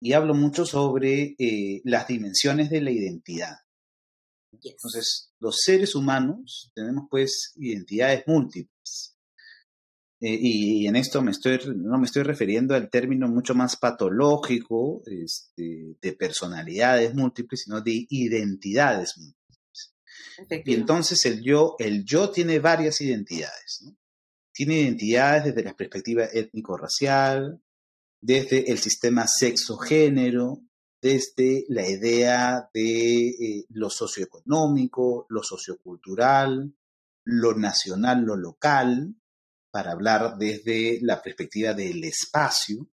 [0.00, 3.63] Y hablo mucho sobre eh, las dimensiones de la identidad.
[4.62, 9.16] Entonces, los seres humanos tenemos pues identidades múltiples.
[10.20, 15.02] Eh, y, en esto me estoy, no me estoy refiriendo al término mucho más patológico
[15.06, 19.44] este, de personalidades múltiples, sino de identidades múltiples.
[20.64, 23.84] Y entonces el yo, el yo tiene varias identidades.
[24.52, 27.60] Tiene identidades desde la perspectiva étnico-racial,
[28.20, 30.63] desde el sistema sexo-género,
[31.04, 36.74] desde la idea de eh, lo socioeconómico, lo sociocultural,
[37.24, 39.14] lo nacional, lo local,
[39.70, 42.88] para hablar desde la perspectiva del espacio,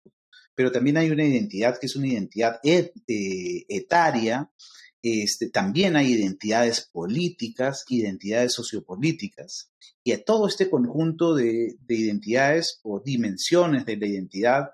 [0.56, 2.91] pero también hay una identidad que es una identidad eh,
[3.67, 4.52] etaria,
[5.04, 9.72] este, también hay identidades políticas, identidades sociopolíticas,
[10.04, 14.69] y a todo este conjunto de, identidades o dimensiones de la identidad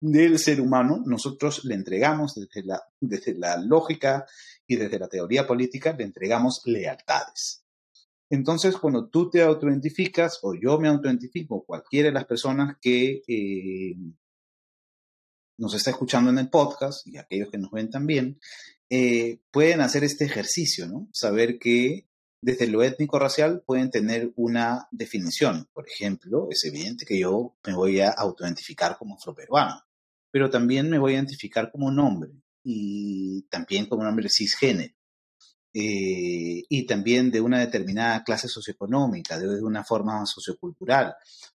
[0.00, 4.26] del ser humano, nosotros le entregamos desde la, desde la lógica
[4.66, 7.64] y desde la teoría política, le entregamos lealtades.
[8.30, 13.96] Entonces, cuando tú te autoidentificas o yo me autoidentifico, cualquiera de las personas que eh,
[15.58, 18.38] nos está escuchando en el podcast y aquellos que nos ven también,
[18.90, 21.08] eh, pueden hacer este ejercicio, ¿no?
[21.12, 22.06] Saber que
[22.40, 25.68] desde lo étnico-racial pueden tener una definición.
[25.72, 29.82] Por ejemplo, es evidente que yo me voy a autoidentificar como afroperuano,
[30.30, 32.30] pero también me voy a identificar como un hombre
[32.62, 34.94] y también como un hombre cisgénero.
[35.74, 41.14] Eh, y también de una determinada clase socioeconómica, de una forma sociocultural.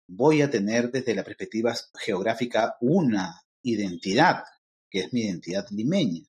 [0.06, 4.42] Voy a tener desde la perspectiva geográfica una identidad,
[4.90, 6.22] que es mi identidad limeña,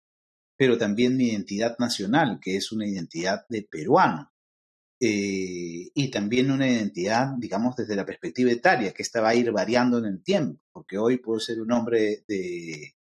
[0.56, 4.31] pero también mi identidad nacional, que es una identidad de peruano.
[5.04, 9.52] Eh, y también una identidad, digamos, desde la perspectiva etaria, que esta va a ir
[9.52, 12.94] variando en el tiempo, porque hoy puedo ser un hombre de,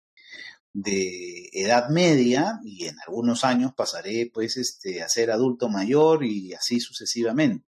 [0.72, 6.54] de edad media y en algunos años pasaré pues este, a ser adulto mayor y
[6.54, 7.66] así sucesivamente.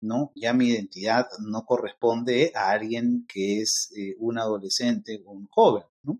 [0.00, 0.32] ¿no?
[0.34, 5.84] Ya mi identidad no corresponde a alguien que es eh, un adolescente o un joven,
[6.02, 6.18] ¿no?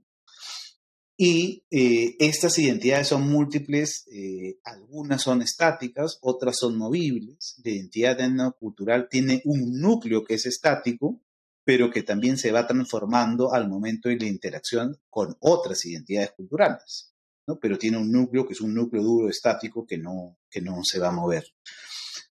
[1.19, 7.55] Y eh, estas identidades son múltiples, eh, algunas son estáticas, otras son movibles.
[7.65, 11.23] La identidad etnocultural tiene un núcleo que es estático,
[11.65, 17.15] pero que también se va transformando al momento de la interacción con otras identidades culturales,
[17.47, 17.59] ¿no?
[17.59, 20.99] Pero tiene un núcleo que es un núcleo duro, estático, que no, que no se
[20.99, 21.45] va a mover.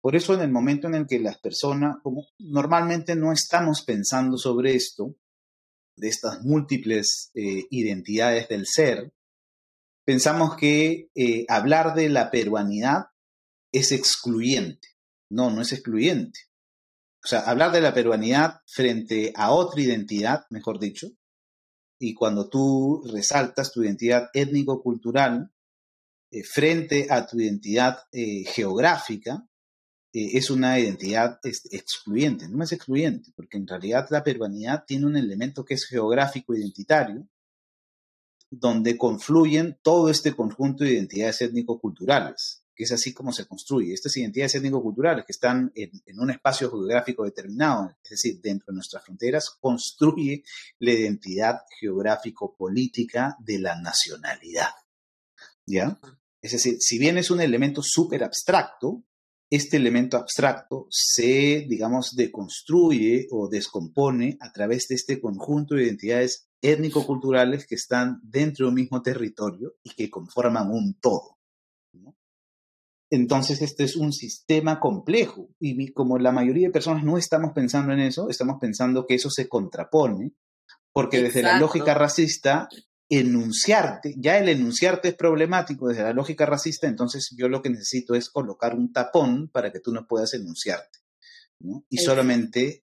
[0.00, 4.38] Por eso en el momento en el que las personas, como normalmente no estamos pensando
[4.38, 5.14] sobre esto,
[6.00, 9.12] de estas múltiples eh, identidades del ser,
[10.04, 13.06] pensamos que eh, hablar de la peruanidad
[13.72, 14.88] es excluyente.
[15.30, 16.40] No, no es excluyente.
[17.22, 21.08] O sea, hablar de la peruanidad frente a otra identidad, mejor dicho,
[22.00, 25.52] y cuando tú resaltas tu identidad étnico-cultural
[26.30, 29.46] eh, frente a tu identidad geográfica,
[30.12, 32.48] eh, es una identidad excluyente.
[32.48, 37.28] No es excluyente, porque en realidad la peruanidad tiene un elemento que es geográfico identitario,
[38.50, 43.92] donde confluyen todo este conjunto de identidades étnico-culturales, que es así como se construye.
[43.92, 49.04] Estas identidades étnico-culturales que están en, un espacio geográfico determinado, es decir, dentro de nuestras
[49.04, 50.42] fronteras, construye
[50.80, 54.70] la identidad geográfico-política de la nacionalidad.
[55.64, 56.00] ¿Ya?
[56.42, 59.04] Es decir, si bien es un elemento súper abstracto,
[59.50, 66.48] este elemento abstracto se, digamos, deconstruye o descompone a través de este conjunto de identidades
[66.62, 71.38] étnico-culturales que están dentro de un mismo territorio y que conforman un todo.
[73.12, 77.92] Entonces, este es un sistema complejo y como la mayoría de personas no estamos pensando
[77.92, 80.32] en eso, estamos pensando que eso se contrapone,
[80.92, 82.68] porque desde la lógica racista
[83.10, 88.14] enunciarte, ya el enunciarte es problemático desde la lógica racista, entonces yo lo que necesito
[88.14, 91.00] es colocar un tapón para que tú no puedas enunciarte,
[91.58, 91.84] ¿no?
[91.90, 92.84] Y solamente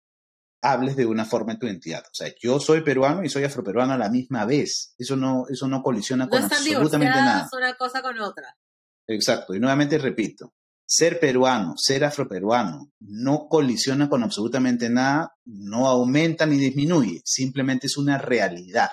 [0.62, 2.04] hables de una forma en tu identidad.
[2.04, 4.94] O sea, yo soy peruano y soy afroperuano a la misma vez.
[4.98, 7.48] Eso no, eso no colisiona con absolutamente nada.
[7.56, 8.58] una cosa con otra.
[9.06, 9.54] Exacto.
[9.54, 10.52] Y nuevamente repito,
[10.84, 17.96] ser peruano, ser afroperuano, no colisiona con absolutamente nada, no aumenta ni disminuye, simplemente es
[17.96, 18.90] una realidad.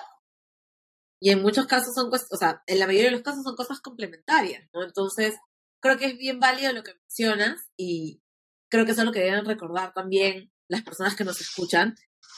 [1.20, 3.56] Y en muchos casos son cosas, o sea, en la mayoría de los casos son
[3.56, 4.84] cosas complementarias, ¿no?
[4.84, 5.34] Entonces,
[5.80, 8.22] creo que es bien válido lo que mencionas y
[8.70, 11.94] creo que eso es lo que deben recordar también las personas que nos escuchan,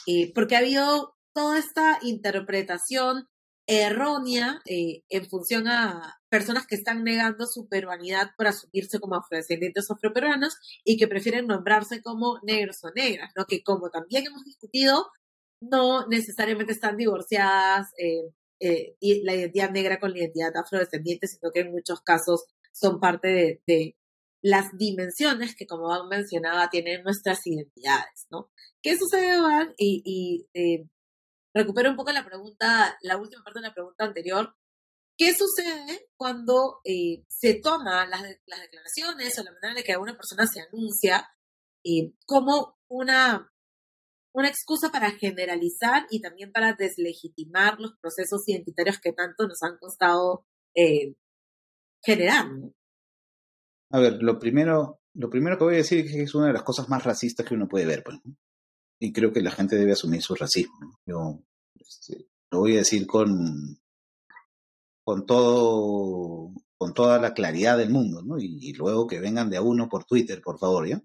[0.06, 3.28] eh, porque ha habido toda esta interpretación
[3.66, 9.90] errónea eh, en función a personas que están negando su peruanidad por asumirse como afrodescendientes
[9.90, 13.44] afroperuanos y que prefieren nombrarse como negros o negras, ¿no?
[13.46, 15.06] Que como también hemos discutido,
[15.60, 21.50] no necesariamente están divorciadas eh, eh, y la identidad negra con la identidad afrodescendiente, sino
[21.50, 23.96] que en muchos casos son parte de,
[24.42, 28.50] las dimensiones que, como Van mencionaba, tienen nuestras identidades, ¿no?
[28.82, 29.74] ¿Qué sucede, Van?
[29.76, 30.88] Y, y eh,
[31.54, 34.54] recupero un poco la pregunta, la última parte de la pregunta anterior.
[35.18, 40.16] ¿Qué sucede cuando eh, se toma las, las, declaraciones o la manera en que una
[40.16, 41.28] persona se anuncia
[42.26, 43.50] como una
[44.32, 49.78] una excusa para generalizar y también para deslegitimar los procesos identitarios que tanto nos han
[49.78, 51.14] costado eh,
[52.02, 52.46] generar.
[53.90, 56.52] A ver, lo primero, lo primero que voy a decir es que es una de
[56.52, 58.18] las cosas más racistas que uno puede ver, pues,
[59.00, 61.00] y creo que la gente debe asumir su racismo.
[61.06, 61.42] Yo
[61.74, 63.80] este, lo voy a decir con,
[65.04, 68.38] con todo con toda la claridad del mundo, ¿no?
[68.38, 71.02] Y, luego que vengan de a uno por Twitter, por favor, ¿ya?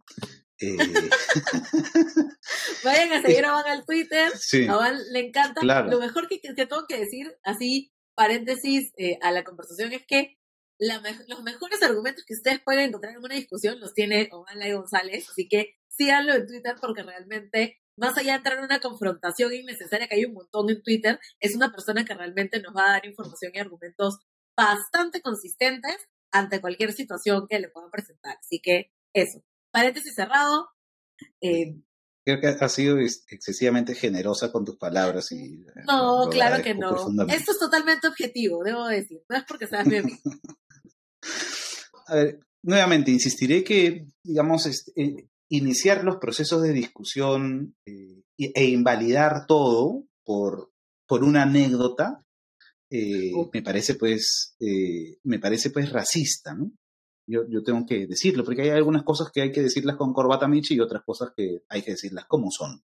[0.59, 0.77] Eh...
[2.83, 4.31] Vayan a seguir a Van al Twitter,
[4.69, 5.61] a Van le encanta.
[5.63, 10.37] Lo mejor que, tengo que decir, así, paréntesis eh, a la conversación, es que
[10.77, 15.29] los mejores argumentos que ustedes pueden encontrar en una discusión los tiene Ovan Lai González,
[15.29, 20.07] así que síganlo en Twitter porque realmente más allá de entrar en una confrontación innecesaria
[20.07, 23.05] que hay un montón en Twitter, es una persona que realmente nos va a dar
[23.05, 24.19] información y argumentos
[24.57, 28.37] bastante consistentes ante cualquier situación que le puedan presentar.
[28.39, 29.41] Así que eso,
[29.75, 30.69] paréntesis cerrado.
[31.41, 31.75] Eh,
[32.23, 35.63] Creo que has sido excesivamente generosa con tus palabras y...
[35.85, 36.95] No, claro que no.
[37.27, 39.21] Esto es totalmente objetivo, debo decir.
[39.29, 40.17] No es porque seas mi amigo.
[42.07, 48.63] A ver, nuevamente, insistiré que, digamos, este, eh, iniciar los procesos de discusión eh, e
[48.65, 50.71] invalidar todo por,
[51.07, 52.25] por una anécdota
[52.91, 56.71] eh, me parece pues eh, me parece pues racista no
[57.27, 60.47] yo, yo tengo que decirlo porque hay algunas cosas que hay que decirlas con corbata
[60.47, 62.83] Michi y otras cosas que hay que decirlas como son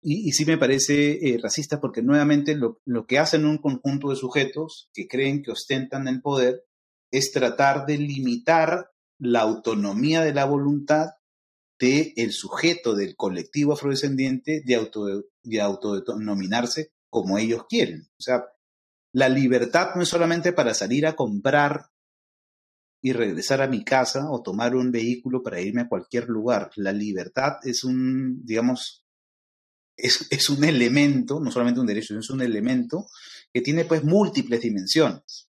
[0.00, 4.16] y, y sí me parece racista porque nuevamente lo, lo que hacen un conjunto de
[4.16, 6.64] sujetos que creen que ostentan el poder
[7.10, 11.10] es tratar de limitar la autonomía de la voluntad
[11.78, 18.08] de el sujeto del colectivo afrodescendiente de, auto, de autodenominarse como ellos quieren.
[18.18, 18.46] O sea,
[19.12, 21.90] la libertad no es solamente para salir a comprar
[23.00, 26.70] y regresar a mi casa o tomar un vehículo para irme a cualquier lugar.
[26.76, 29.04] La libertad es un, digamos,
[29.96, 33.06] es, es un elemento, no solamente un derecho, es un elemento
[33.52, 35.48] que tiene pues múltiples dimensiones.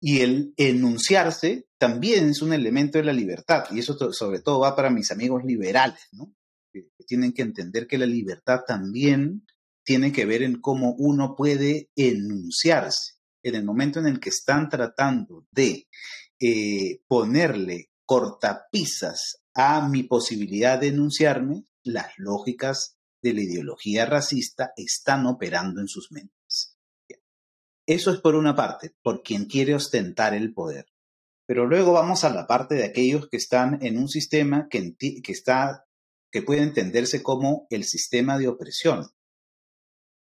[0.00, 4.74] Y el enunciarse también es un elemento de la libertad, y eso sobre todo va
[4.74, 6.34] para mis amigos liberales, ¿no?
[6.72, 9.44] Que, tienen que entender que la libertad también
[9.84, 13.14] tiene que ver en cómo uno puede enunciarse.
[13.42, 15.88] En el momento en el que están tratando de
[16.38, 25.26] eh, ponerle cortapisas a mi posibilidad de enunciarme, las lógicas de la ideología racista están
[25.26, 26.76] operando en sus mentes.
[27.86, 30.86] Eso es por una parte, por quien quiere ostentar el poder.
[31.46, 36.42] Pero luego vamos a la parte de aquellos que están en un sistema que, que
[36.42, 39.10] puede entenderse como el sistema de opresión.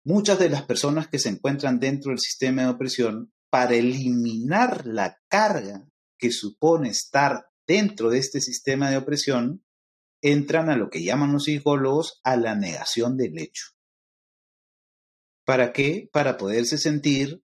[0.08, 5.18] Muchas de las personas que se encuentran dentro del sistema de opresión, para eliminar la
[5.28, 5.86] carga
[6.18, 9.66] que supone estar dentro de este sistema de opresión,
[10.22, 13.66] entran a lo que llaman los psicólogos a la negación del hecho.
[15.44, 16.08] ¿Para qué?
[16.10, 17.42] Para poderse sentir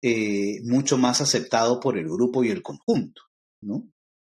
[0.00, 3.22] eh, mucho más aceptado por el grupo y el conjunto,
[3.60, 3.90] ¿no?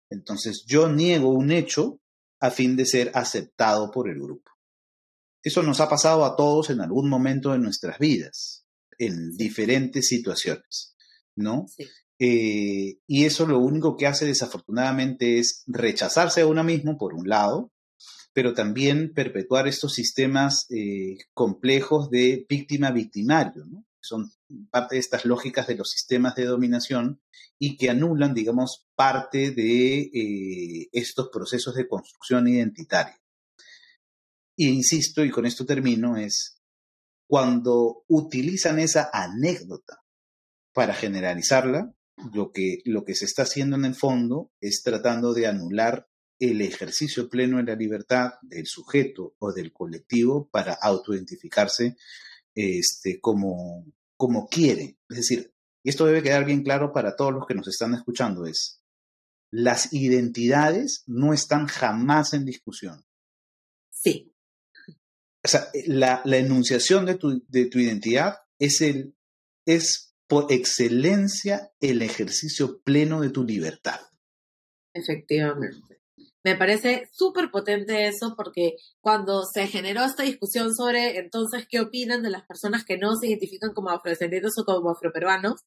[0.10, 2.02] Entonces yo niego un hecho
[2.42, 4.53] a fin de ser aceptado por el grupo.
[5.44, 8.66] Eso nos ha pasado a todos en algún momento de nuestras vidas,
[8.98, 10.96] en diferentes situaciones,
[11.36, 11.66] ¿no?
[12.20, 17.28] Eh, y eso lo único que hace desafortunadamente es rechazarse a uno mismo, por un
[17.28, 17.72] lado,
[18.34, 23.86] pero también perpetuar estos sistemas eh, complejos de víctima-victimario, ¿no?
[24.04, 24.32] son
[24.70, 27.22] parte de estas lógicas de los sistemas de dominación
[27.58, 33.18] y que anulan, digamos, parte de eh, estos procesos de construcción identitaria.
[34.56, 36.62] Y insisto, y con esto termino, es
[37.28, 40.04] cuando utilizan esa anécdota
[40.74, 41.94] para generalizarla,
[42.34, 46.08] lo que, lo que se está haciendo en el fondo es tratando de anular
[46.40, 51.96] el ejercicio pleno de la libertad del sujeto o del colectivo para autoidentificarse
[52.54, 53.86] este, como,
[54.18, 54.98] como quiere.
[55.10, 58.46] Es decir, y esto debe quedar bien claro para todos los que nos están escuchando,
[58.46, 58.82] es
[59.52, 63.06] las identidades no están jamás en discusión.
[63.92, 64.33] Sí.
[65.44, 69.16] O sea, la, la enunciación de tu, de tu identidad es, el,
[69.66, 74.00] es por excelencia el ejercicio pleno de tu libertad.
[74.94, 76.00] Efectivamente.
[76.46, 82.22] Me parece súper potente eso porque cuando se generó esta discusión sobre entonces qué opinan
[82.22, 85.62] de las personas que no se identifican como afrodescendientes o como afroperuanos,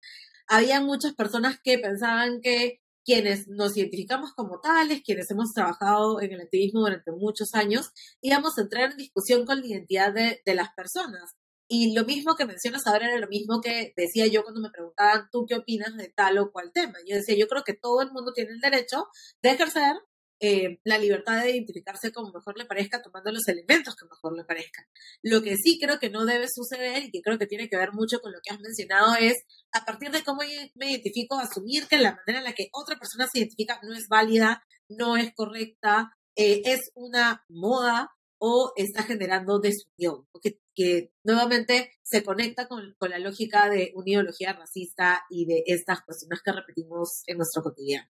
[0.46, 6.32] había muchas personas que pensaban que quienes nos identificamos como tales, quienes hemos trabajado en
[6.32, 10.54] el activismo durante muchos años, íbamos a entrar en discusión con la identidad de, de
[10.54, 11.36] las personas.
[11.68, 15.28] Y lo mismo que mencionas ahora era lo mismo que decía yo cuando me preguntaban,
[15.30, 16.98] ¿tú qué opinas de tal o cual tema?
[17.06, 19.06] Yo decía, yo creo que todo el mundo tiene el derecho
[19.40, 19.94] de ejercer
[20.40, 24.44] eh, la libertad de identificarse como mejor le parezca, tomando los elementos que mejor le
[24.44, 24.84] parezcan.
[25.22, 27.92] Lo que sí creo que no debe suceder y que creo que tiene que ver
[27.92, 29.34] mucho con lo que has mencionado es,
[29.72, 30.42] a partir de cómo
[30.74, 34.08] me identifico, asumir que la manera en la que otra persona se identifica no es
[34.08, 41.92] válida, no es correcta, eh, es una moda o está generando desunión, que, que nuevamente
[42.02, 46.52] se conecta con, con, la lógica de una ideología racista y de estas cuestiones que
[46.52, 48.06] repetimos en nuestro cotidiano.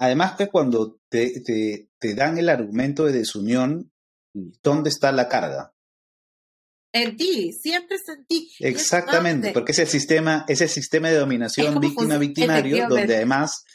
[0.00, 1.42] Además que cuando te,
[1.98, 3.92] te, dan el argumento de desunión,
[4.62, 5.74] ¿dónde está la carga?
[6.90, 8.50] En ti, siempre está en ti.
[8.60, 13.66] Exactamente, porque es el sistema, ese sistema de dominación víctima-victimario, donde además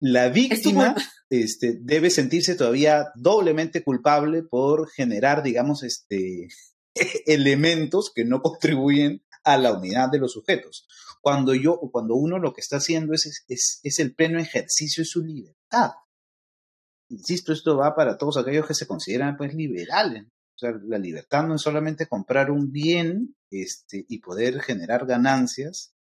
[0.00, 0.96] la víctima
[1.28, 6.48] este, debe sentirse todavía doblemente culpable por generar, digamos, este,
[7.26, 10.88] elementos que no contribuyen a la unidad de los sujetos.
[11.20, 15.22] Cuando yo, cuando uno lo que está haciendo es, es, el pleno ejercicio de su
[15.22, 15.92] libertad.
[17.08, 20.24] Insisto, esto va para todos aquellos que se consideran pues liberales.
[20.26, 25.94] O sea, la libertad no es solamente comprar un bien este, y poder generar ganancias.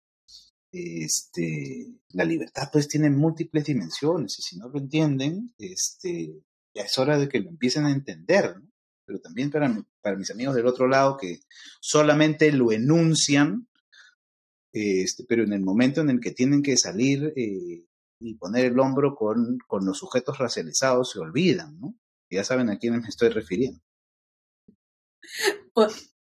[0.71, 6.41] Este, la libertad pues tiene múltiples dimensiones y si no lo entienden, este,
[6.73, 8.57] ya es hora de que lo empiecen a entender.
[8.57, 8.67] ¿no?
[9.05, 11.39] Pero también para, para mis amigos del otro lado que
[11.79, 13.67] solamente lo enuncian,
[14.73, 17.85] este, pero en el momento en el que tienen que salir eh,
[18.19, 21.95] y poner el hombro con, con, los sujetos racializados se olvidan, ¿no?
[22.29, 23.79] Ya saben a quiénes me estoy refiriendo.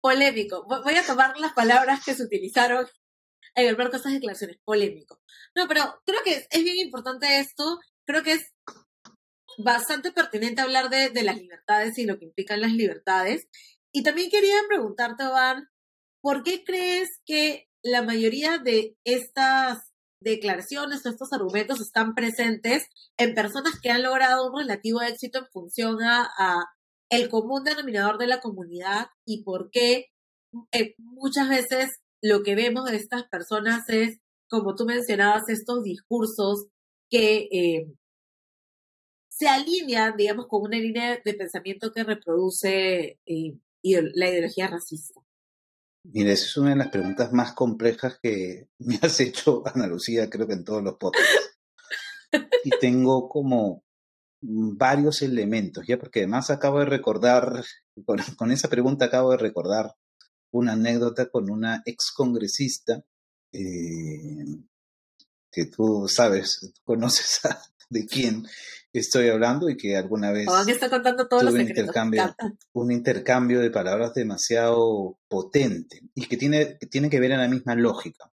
[0.01, 0.64] Polémico.
[0.66, 2.87] Voy a tomar las palabras que se utilizaron
[3.55, 4.59] en de estas declaraciones.
[4.64, 5.20] Polémico.
[5.55, 7.81] No, pero creo que es bien importante esto.
[8.05, 8.53] Creo que es
[9.59, 13.48] bastante pertinente hablar de, las libertades y lo que implican las libertades.
[13.92, 15.68] Y también quería preguntarte, Van,
[16.22, 22.86] ¿por qué crees que la mayoría de estas declaraciones o estos argumentos están presentes
[23.18, 26.64] en personas que han logrado un relativo éxito en función a,
[27.11, 30.09] el común denominador de la comunidad y por qué
[30.72, 31.88] eh, muchas veces
[32.20, 34.18] lo que vemos de estas personas es,
[34.50, 36.66] como tú mencionabas, estos discursos
[37.09, 37.86] que eh,
[39.39, 45.20] se alinean, digamos, con una línea de pensamiento que reproduce eh, la ideología racista?
[46.03, 50.28] Mira, esa es una de las preguntas más complejas que me has hecho, Ana Lucía,
[50.28, 51.59] creo que en todos los podcasts.
[52.64, 53.84] y tengo como
[54.41, 57.64] varios elementos, ya porque además acabo de recordar,
[58.36, 59.95] con, esa pregunta acabo de recordar
[60.51, 63.05] una anécdota con una ex congresista
[63.53, 64.45] eh,
[65.51, 67.41] que tú sabes, conoces
[67.89, 68.47] de quién,
[68.93, 72.34] estoy hablando y que alguna vez está contando todos tuve un intercambio,
[72.72, 77.49] un intercambio de palabras demasiado potente y que tiene, que tiene que ver en la
[77.49, 78.30] misma lógica.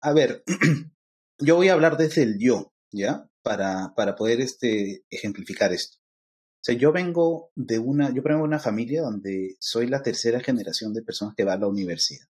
[0.00, 0.44] A ver,
[1.38, 3.28] yo voy a hablar desde el yo, ¿ya?
[3.42, 5.98] Para, para poder este, ejemplificar esto.
[5.98, 10.40] O sea, yo vengo de una, yo vengo de una familia donde soy la tercera
[10.40, 12.26] generación de personas que va a la universidad.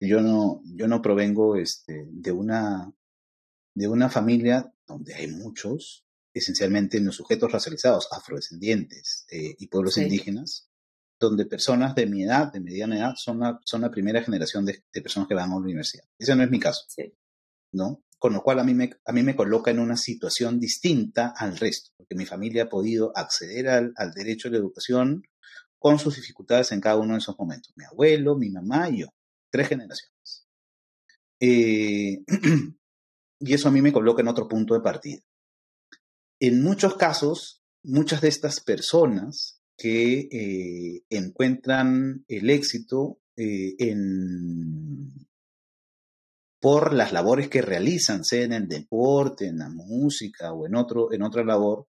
[0.00, 2.92] Yo no, yo no provengo este, de una
[3.74, 9.98] de una familia donde hay muchos, esencialmente en los sujetos racializados, afrodescendientes eh, y pueblos
[9.98, 10.68] indígenas,
[11.18, 14.82] donde personas de mi edad, de mediana edad, son la, son la primera generación de,
[14.92, 16.04] personas que van a la universidad.
[16.18, 16.82] Ese no es mi caso.
[17.72, 18.02] ¿no?
[18.18, 21.56] Con lo cual a mí, me, a mí me coloca en una situación distinta al
[21.56, 25.22] resto, porque mi familia ha podido acceder al, al derecho a la educación
[25.78, 27.72] con sus dificultades en cada uno de esos momentos.
[27.76, 29.08] Mi abuelo, mi mamá y yo.
[29.50, 30.46] Tres generaciones.
[31.40, 32.24] Eh,
[33.38, 35.20] y eso a mí me coloca en otro punto de partida.
[36.40, 43.76] En muchos casos, muchas de estas personas que eh, encuentran el éxito eh,
[46.60, 51.12] por las labores que realizan, sea en el deporte, en la música o en, otro,
[51.12, 51.86] en otra labor,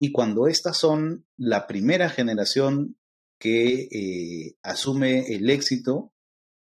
[0.00, 2.96] y cuando estas son la primera generación
[3.38, 6.12] que eh, asume el éxito,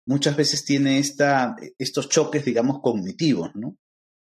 [0.06, 3.78] muchas veces tiene esta, estos choques, digamos, cognitivos, ¿no?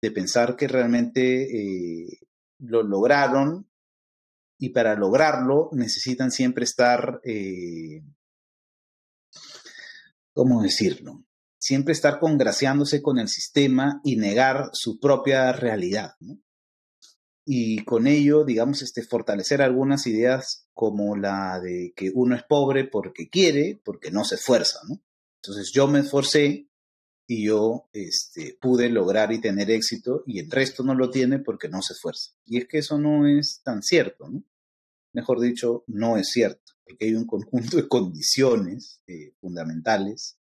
[0.01, 2.19] De pensar que realmente eh,
[2.59, 3.69] lo lograron
[4.57, 8.03] y para lograrlo necesitan siempre estar, eh,
[10.33, 11.23] ¿cómo decirlo?
[11.57, 16.15] Siempre estar congraciándose con el sistema y negar su propia realidad.
[17.45, 22.85] Y con ello, digamos, este, fortalecer algunas ideas como la de que uno es pobre
[22.85, 24.79] porque quiere, porque no se esfuerza.
[24.87, 25.01] ¿no?
[25.41, 26.68] Entonces yo me esforcé
[27.29, 31.69] y yo este, pude lograr y tener éxito y el resto no lo tiene porque
[31.69, 32.31] no se esfuerza.
[32.43, 34.43] Y es que eso no es tan cierto, ¿no?
[35.13, 40.39] Mejor dicho, no es cierto, porque hay un conjunto de condiciones eh, fundamentales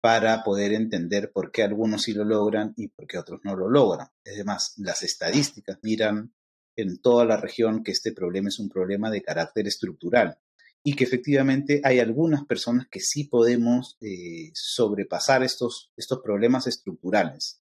[0.00, 3.68] para poder entender por qué algunos sí lo logran y por qué otros no lo
[3.68, 4.06] logran.
[4.22, 6.32] Es más, las estadísticas miran
[6.76, 10.38] en toda la región que este problema es un problema de carácter estructural
[10.84, 17.62] y que efectivamente hay algunas personas que sí podemos eh, sobrepasar estos, estos problemas estructurales,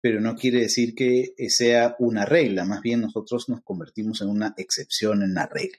[0.00, 4.54] pero no quiere decir que sea una regla, más bien nosotros nos convertimos en una
[4.56, 5.78] excepción en la regla.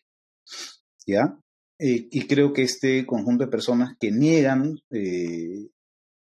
[1.05, 1.37] ¿Ya?
[1.79, 5.69] Eh, y creo que este conjunto de personas que niegan eh,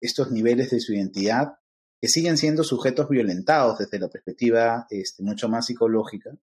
[0.02, 1.54] estos niveles de su identidad,
[2.00, 6.38] que siguen siendo sujetos violentados desde la perspectiva este, mucho más psicológica,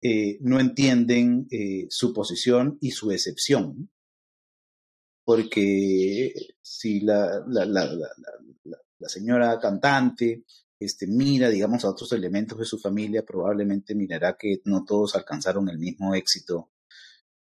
[0.00, 3.90] eh, no entienden eh, su posición y su excepción.
[5.24, 6.32] Porque
[6.62, 10.44] si la, la, la, la, señora cantante
[10.80, 15.68] este, mira, digamos, a otros elementos de su familia, probablemente mirará que no todos alcanzaron
[15.68, 16.70] el mismo éxito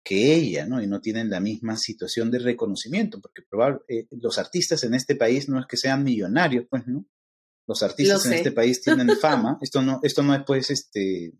[0.03, 0.81] que ella, ¿no?
[0.81, 3.43] Y no tienen la misma situación de reconocimiento, porque
[3.89, 7.05] eh, los artistas en este país no es que sean millonarios, pues, ¿no?
[7.67, 9.57] Los artistas en este país tienen fama.
[9.61, 11.33] Esto no, esto no es, pues, este,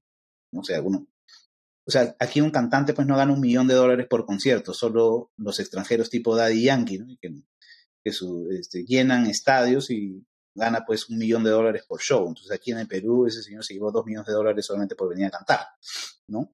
[0.51, 1.07] no sé, alguno.
[1.85, 5.31] O sea, aquí un cantante, pues, no gana un millón de dólares por concierto, solo
[5.37, 7.17] los extranjeros tipo Daddy Yankee.
[7.21, 7.33] Que,
[8.03, 12.27] que su, este, llenan estadios y gana, pues, un millón de dólares por show.
[12.27, 15.09] Entonces, aquí en el Perú, ese señor se llevó dos millones de dólares solamente por
[15.09, 15.61] venir a cantar,
[16.27, 16.53] ¿no?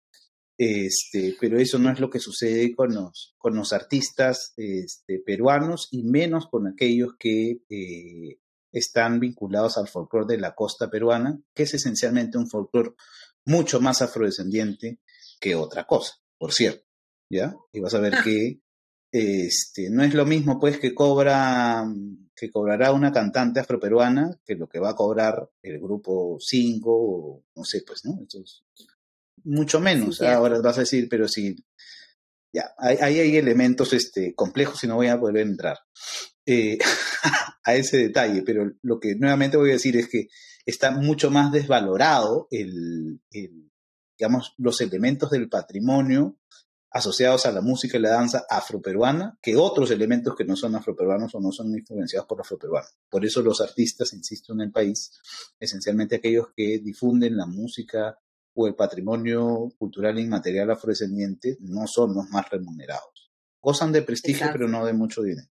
[0.57, 5.87] Este, pero eso no es lo que sucede con los, con los artistas este, peruanos
[5.91, 8.39] y menos con aquellos que eh,
[8.71, 12.93] están vinculados al folclore de la costa peruana, que es esencialmente un folclore
[13.45, 14.99] mucho más afrodescendiente
[15.39, 16.85] que otra cosa, por cierto.
[17.29, 17.55] ¿Ya?
[17.71, 18.21] Y vas a ver ah.
[18.23, 18.61] que
[19.11, 21.85] este, no es lo mismo pues que cobra
[22.35, 27.43] que cobrará una cantante afroperuana que lo que va a cobrar el grupo 5 o
[27.55, 28.65] no sé pues no Estos,
[29.43, 30.21] mucho menos.
[30.21, 31.55] Ahora vas a decir, pero sí,
[32.53, 35.79] ya, ahí hay, elementos este, complejos y no voy a poder entrar
[36.45, 36.77] eh,
[37.63, 40.27] a ese detalle, pero lo que nuevamente voy a decir es que
[40.65, 43.21] está mucho más desvalorado el,
[44.17, 46.37] digamos, los elementos del patrimonio
[46.93, 51.33] asociados a la música y la danza afroperuana que otros elementos que no son afroperuanos
[51.33, 52.95] o no son influenciados por afroperuanos.
[53.09, 55.11] Por eso los artistas, insisto, en el país,
[55.59, 58.19] esencialmente aquellos que difunden la música
[58.53, 63.31] o el patrimonio cultural inmaterial afrodescendiente no son los más remunerados.
[63.59, 65.47] Gozan de prestigio, pero no de mucho dinero.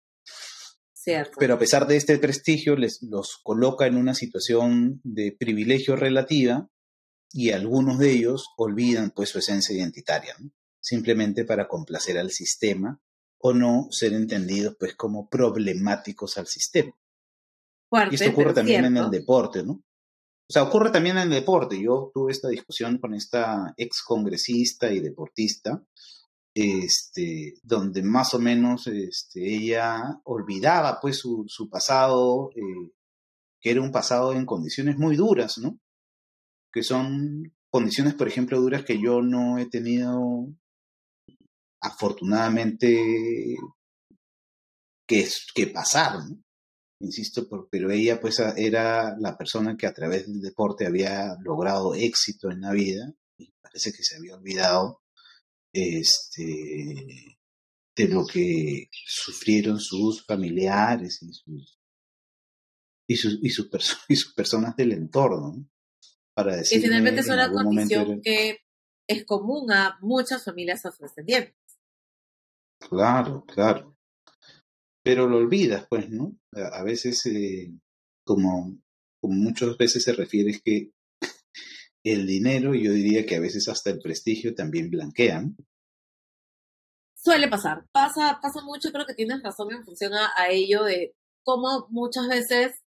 [1.08, 1.38] Cierto.
[1.39, 6.68] Pero a pesar de este prestigio, les, los coloca en una situación de privilegio relativa
[7.32, 10.36] y algunos de ellos olvidan pues su esencia identitaria,
[10.82, 12.99] simplemente para complacer al sistema
[13.38, 16.91] o no ser entendidos pues como problemáticos al sistema.
[18.12, 19.82] y esto ocurre también en el deporte, ¿no?
[20.49, 21.82] O sea, ocurre también en el deporte.
[21.82, 25.82] Yo tuve esta discusión con esta ex congresista y deportista,
[26.58, 32.91] este, donde más o menos este, ella olvidaba pues su, su pasado, eh,
[33.62, 35.80] que era un pasado en condiciones muy duras, ¿no?
[36.72, 40.47] Que son condiciones, por ejemplo, duras que yo no he tenido
[41.80, 43.55] afortunadamente
[45.08, 46.20] que, que pasar,
[46.99, 52.49] insisto, pero ella pues era la persona que a través del deporte había logrado éxito
[52.49, 55.01] en la vida y parece que se había olvidado
[55.74, 57.38] este
[57.95, 61.80] de lo que sufrieron sus familiares y sus
[63.09, 63.70] y sus, y sus,
[64.09, 65.65] y sus personas del entorno
[66.36, 68.59] para decir y finalmente es una condición que
[69.07, 71.55] es común a muchas familias afrodescendientes.
[72.80, 73.97] Claro claro.
[75.07, 76.38] Pero lo olvidas, pues, ¿no?
[76.51, 77.72] A veces, eh,
[78.26, 78.78] como,
[79.22, 80.91] como muchas veces se refiere, es que
[82.03, 85.55] el dinero, yo diría que a veces hasta el prestigio también blanquean.
[87.15, 91.87] Suele pasar, pasa, pasa mucho, creo que tienes razón en función a, ello de cómo
[91.89, 92.83] muchas veces,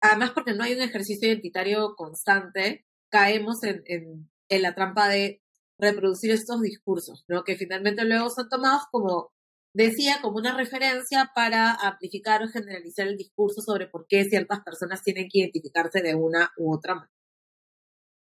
[0.00, 5.42] además porque no hay un ejercicio identitario constante, caemos en, en, la trampa de
[5.78, 7.44] reproducir estos discursos, ¿no?
[7.44, 9.30] Que finalmente luego son tomados como
[9.74, 15.02] decía como una referencia para amplificar o generalizar el discurso sobre por qué ciertas personas
[15.02, 17.17] tienen que identificarse de una u otra manera.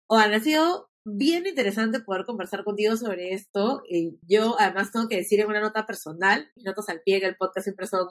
[0.08, 3.84] O ha sido bien interesante poder conversar contigo sobre esto.
[3.89, 7.36] Y yo además tengo que decir en una nota personal, notas al pie en el
[7.36, 8.08] podcast siempre son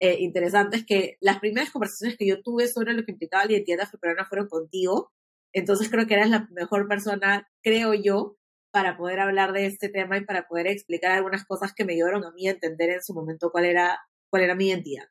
[0.00, 3.80] eh, interesantes, que las primeras conversaciones que yo tuve sobre lo que implicaba la identidad
[3.80, 5.12] afroperuana fueron contigo.
[5.54, 8.36] Entonces creo que eras la mejor persona, creo yo,
[8.72, 12.24] para poder hablar de este tema y para poder explicar algunas cosas que me ayudaron
[12.24, 13.98] a mí a entender en su momento cuál era,
[14.30, 15.06] cuál era mi identidad.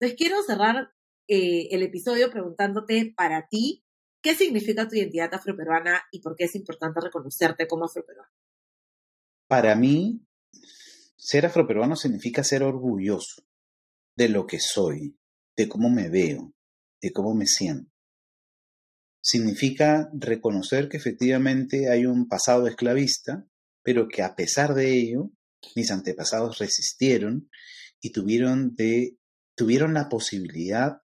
[0.00, 0.90] Entonces quiero cerrar
[1.28, 3.83] eh, el episodio preguntándote para ti,
[4.24, 8.32] ¿qué significa tu identidad afroperuana y por qué es importante reconocerte como afroperuano?
[9.46, 10.26] Para mí,
[11.14, 13.46] ser afroperuano significa ser orgulloso
[14.16, 15.18] de lo que soy,
[15.56, 16.54] de cómo me veo,
[17.02, 17.92] de cómo me siento.
[19.20, 23.46] significa reconocer que efectivamente hay un pasado esclavista,
[23.82, 25.30] pero que a pesar de ello,
[25.74, 27.48] mis antepasados resistieron
[28.00, 28.76] y tuvieron,
[29.54, 31.03] tuvieron la posibilidad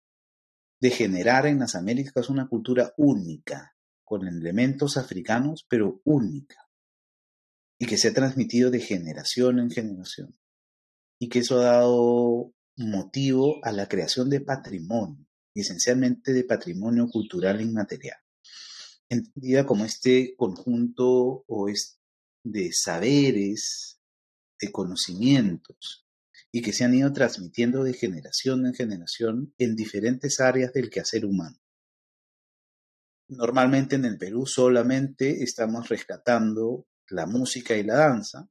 [0.80, 6.68] de generar en las Américas una cultura única, con elementos africanos, pero única,
[7.78, 10.38] y que se ha transmitido de generación en generación,
[11.20, 17.60] y que eso ha dado motivo a la creación de patrimonio, esencialmente de patrimonio cultural
[17.60, 18.18] inmaterial,
[19.08, 21.68] entendida como este conjunto o
[22.42, 24.00] de saberes,
[24.58, 25.99] de conocimientos,
[26.52, 31.24] y que se han ido transmitiendo de generación en generación en diferentes áreas del quehacer
[31.24, 31.56] humano.
[33.28, 38.48] Normalmente en el Perú solamente estamos rescatando la música y la danza,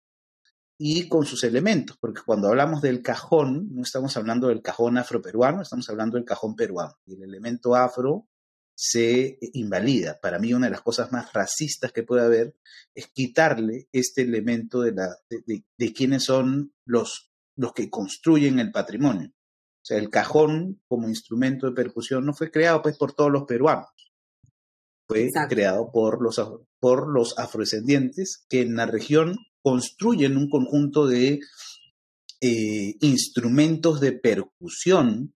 [0.82, 5.62] y con sus elementos, porque cuando hablamos del cajón, no estamos hablando del cajón afroperuano,
[5.62, 6.98] estamos hablando del cajón peruano.
[7.06, 8.30] Y el elemento afro
[8.74, 10.22] se invalida.
[10.22, 12.56] Para mí una de las cosas más racistas que puede haber
[12.96, 17.29] es quitarle este elemento de, la, de, quiénes son los,
[17.60, 19.32] los que construyen el patrimonio.
[19.32, 23.44] O sea, el cajón como instrumento de percusión no fue creado pues por todos los
[23.44, 23.90] peruanos.
[25.10, 26.42] Fue creado por los,
[26.80, 31.42] por los afrodescendientes que en la región construyen un conjunto de
[32.40, 35.34] eh, instrumentos de percusión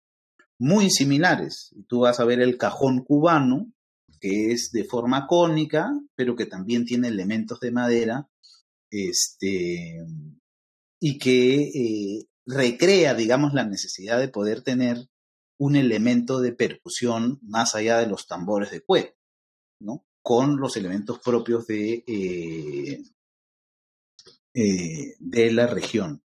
[0.61, 1.75] muy similares.
[1.89, 3.73] Tú vas a ver el cajón cubano,
[4.21, 8.29] que es de forma cónica, pero que también tiene elementos de madera,
[8.91, 10.05] este,
[11.05, 15.09] y que eh, recrea, digamos, la necesidad de poder tener
[15.59, 19.11] un elemento de percusión más allá de los tambores de cuero,
[19.81, 20.07] ¿no?
[20.23, 23.03] Con los elementos propios de, eh,
[24.55, 26.23] eh, de la región.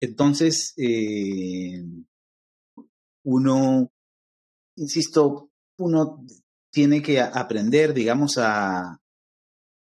[0.00, 0.74] Entonces,
[3.22, 3.92] uno,
[4.74, 6.26] insisto, uno
[6.72, 9.00] tiene que aprender, digamos, a,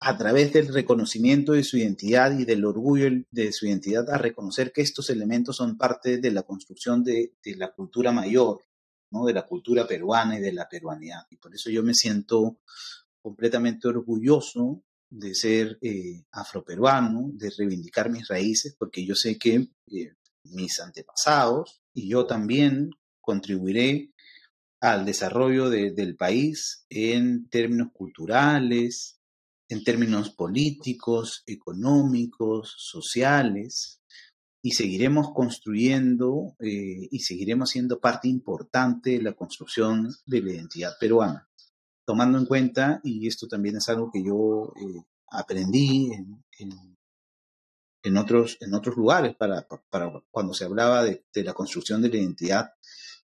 [0.06, 4.70] a través del reconocimiento de su identidad y del orgullo de su identidad, a reconocer
[4.70, 8.62] que estos elementos son parte de la construcción de, la cultura mayor,
[9.10, 9.24] ¿no?
[9.24, 11.22] de la cultura peruana y de la peruanidad.
[11.30, 12.58] Y por eso yo me siento
[13.22, 20.12] completamente orgulloso de ser eh, afroperuano, de reivindicar mis raíces, porque yo sé que eh,
[20.42, 22.90] mis antepasados y yo también
[23.22, 24.12] contribuiré
[24.80, 29.13] al desarrollo del país en términos culturales,
[29.68, 34.00] en términos políticos, económicos, sociales,
[34.62, 40.92] y seguiremos construyendo eh, y seguiremos siendo parte importante de la construcción de la identidad
[40.98, 41.50] peruana.
[42.06, 46.10] Tomando en cuenta, y esto también es algo que yo eh, aprendí
[48.02, 49.66] en, otros, en otros lugares para,
[50.30, 52.70] cuando se hablaba de, la construcción de la identidad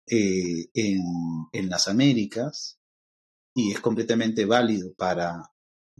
[0.06, 2.78] eh, en, las Américas,
[3.56, 5.50] y es completamente válido para,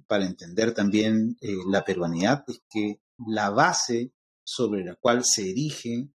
[0.06, 4.12] para entender también eh, la peruanidad, es que la base
[4.44, 6.08] sobre la cual se erige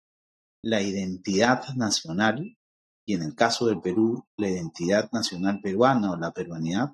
[0.61, 2.57] la identidad nacional
[3.09, 6.89] y en el caso del Perú, la identidad nacional peruana o la peruanidad,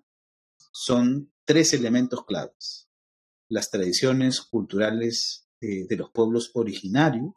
[0.71, 2.87] son tres elementos claves.
[3.49, 7.33] Las tradiciones culturales eh, de los pueblos originarios,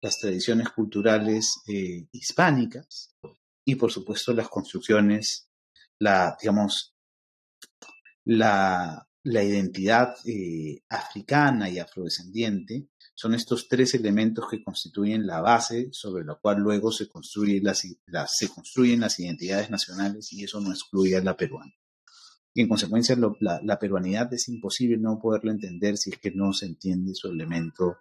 [0.00, 3.14] las tradiciones culturales eh, hispánicas
[3.66, 5.50] y por supuesto las construcciones,
[5.98, 6.94] la, digamos,
[8.24, 16.24] la, identidad eh, africana y afrodescendiente son estos tres elementos que constituyen la base sobre
[16.24, 17.84] la cual luego se, construye las,
[18.34, 21.74] se construyen las identidades nacionales y eso no excluye a la peruana.
[22.52, 26.66] Y en consecuencia la, peruanidad es imposible no poderla entender si es que no se
[26.66, 27.98] entiende su elemento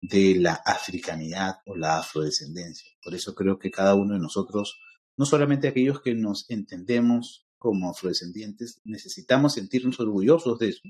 [0.00, 2.90] de la africanidad o la afrodescendencia.
[3.02, 4.80] Por eso creo que cada uno de nosotros,
[5.16, 10.82] no solamente aquellos que nos entendemos como afrodescendientes, necesitamos sentirnos orgullosos de eso,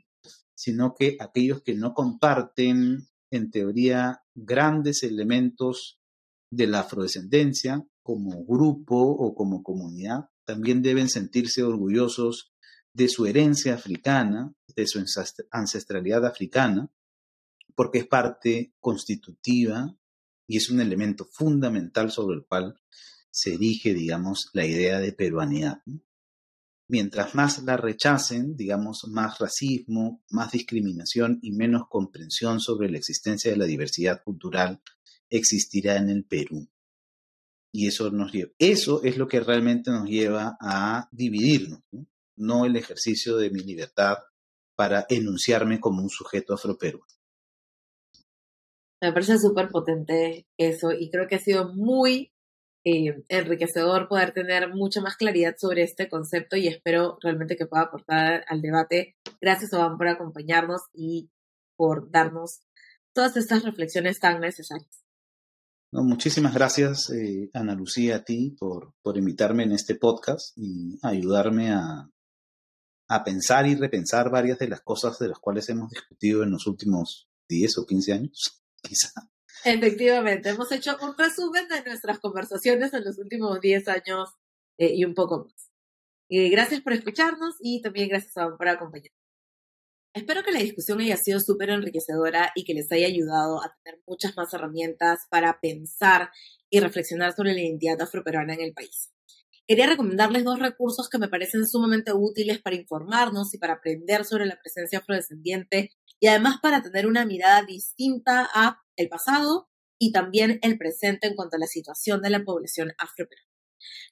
[0.55, 6.01] sino que aquellos que no comparten en teoría, grandes elementos
[6.51, 12.55] de la afrodescendencia como grupo o como comunidad, también deben sentirse orgullosos
[12.95, 15.05] de su herencia africana, de su
[15.51, 16.91] ancestralidad africana,
[17.75, 19.95] porque es parte constitutiva
[20.47, 22.81] y es un elemento fundamental sobre el cual
[23.31, 25.83] se erige, digamos, la idea de peruanidad
[26.89, 33.51] mientras más la rechacen, digamos, más racismo, más discriminación y menos comprensión sobre la existencia
[33.51, 34.83] de la diversidad cultural
[35.31, 36.69] existirá en el Perú.
[37.73, 41.81] Y eso nos lleva, eso es lo que realmente nos lleva a dividirnos,
[42.37, 44.19] no, el ejercicio de mi libertad
[44.77, 47.07] para enunciarme como un sujeto afroperuano.
[49.01, 52.32] Me parece súper potente eso y creo que ha sido muy
[52.85, 57.85] eh, enriquecedor poder tener mucha más claridad sobre este concepto y espero realmente que pueda
[57.85, 59.17] aportar al debate.
[59.41, 61.31] Gracias, Obama, por acompañarnos y
[61.77, 62.61] por darnos
[63.13, 65.05] todas estas reflexiones tan necesarias.
[65.93, 72.11] muchísimas gracias, eh, Ana Lucía, a ti por, invitarme en este podcast y ayudarme a,
[73.09, 76.67] a pensar y repensar varias de las cosas de las cuales hemos discutido en los
[76.67, 79.32] últimos 10 o 15 años, quizá.
[79.65, 84.31] Efectivamente, hemos hecho un resumen de nuestras conversaciones en los últimos 10 años
[84.79, 85.71] eh, y un poco más.
[86.29, 89.23] Y gracias por escucharnos y también gracias a por acompañarnos.
[90.15, 94.01] Espero que la discusión haya sido súper enriquecedora y que les haya ayudado a tener
[94.07, 96.31] muchas más herramientas para pensar
[96.69, 99.11] y reflexionar sobre la identidad afroperuana en el país.
[99.67, 104.45] Quería recomendarles dos recursos que me parecen sumamente útiles para informarnos y para aprender sobre
[104.45, 105.93] la presencia afrodescendiente
[106.23, 109.69] y además para tener una mirada distinta a el pasado
[109.99, 113.51] y también el presente en cuanto a la situación de la población afroperuana.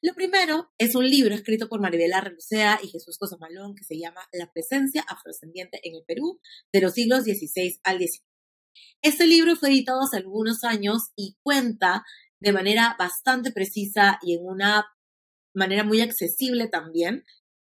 [0.02, 4.28] Lo primero es un libro escrito por Maribela Relucea y Jesús Cosamalón que se llama
[4.32, 6.40] La presencia afrodescendiente en el Perú
[6.72, 8.24] de los siglos XVI al XIX.
[9.02, 12.04] Este libro fue editado hace algunos años y cuenta
[12.40, 14.84] de manera bastante precisa y en una
[15.54, 17.22] manera muy accesible también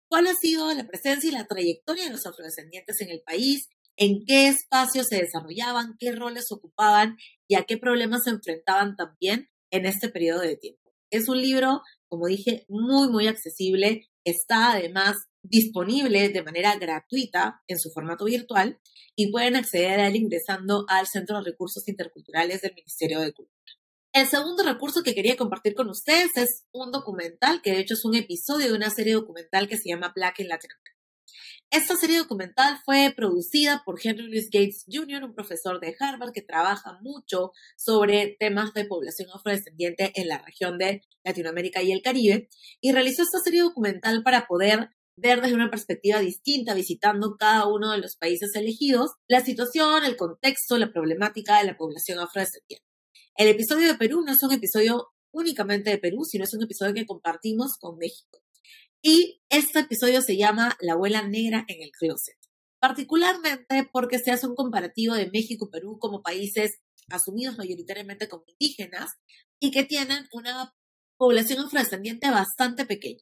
[0.09, 4.25] cuál ha sido la presencia y la trayectoria de los afrodescendientes en el país, en
[4.27, 7.17] qué espacios se desarrollaban, qué roles ocupaban
[7.49, 10.93] y a qué problemas se enfrentaban también en este periodo de tiempo.
[11.11, 14.09] Es un libro, como dije, muy, muy accesible.
[14.25, 18.81] Está además disponible de manera gratuita en su formato virtual
[19.17, 23.53] y pueden acceder a él ingresando al Centro de Recursos Interculturales del Ministerio de Cultura.
[24.15, 28.05] El segundo recurso que quería compartir con ustedes es un documental, que de hecho es
[28.05, 30.71] un episodio de una serie documental que se llama Black in Latin
[31.73, 36.43] esta serie documental fue producida por Henry Louis Gates Jr., un profesor de Harvard que
[36.43, 42.51] trabaja mucho sobre temas de población afrodescendiente en la región de Latinoamérica y el Caribe,
[42.83, 47.93] y realizó esta serie documental para poder ver desde una perspectiva distinta, visitando cada uno
[47.93, 52.85] de los países elegidos, la situación, el contexto, la problemática de la población afrodescendiente.
[53.35, 56.93] El episodio de Perú no es un episodio únicamente de Perú, sino es un episodio
[56.93, 58.42] que compartimos con México.
[59.05, 62.37] Y este episodio se llama La abuela negra en el closet,
[62.79, 66.79] particularmente porque se hace un comparativo de México y Perú como países
[67.11, 69.11] asumidos mayoritariamente como indígenas
[69.59, 70.73] y que tienen una
[71.17, 73.19] población afrodescendiente bastante pequeña.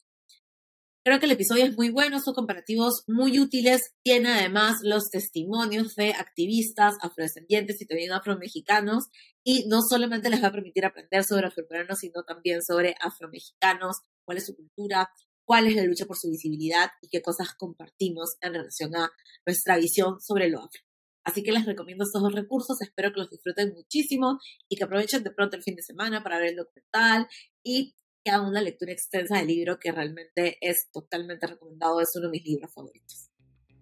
[1.03, 5.95] Creo que el episodio es muy bueno, son comparativos muy útiles, tiene además los testimonios
[5.95, 9.07] de activistas afrodescendientes y también afromexicanos
[9.43, 14.37] y no solamente les va a permitir aprender sobre afroperuanos, sino también sobre afromexicanos, cuál
[14.37, 15.09] es su cultura,
[15.51, 19.11] cuál es la lucha por su visibilidad y qué cosas compartimos en relación a
[19.45, 20.81] nuestra visión sobre lo afro.
[21.25, 24.39] Así que les recomiendo estos dos recursos, espero que los disfruten muchísimo
[24.69, 27.27] y que aprovechen de pronto el fin de semana para ver el documental
[27.65, 32.27] y que hagan una lectura extensa del libro que realmente es totalmente recomendado, es uno
[32.27, 33.31] de mis libros favoritos.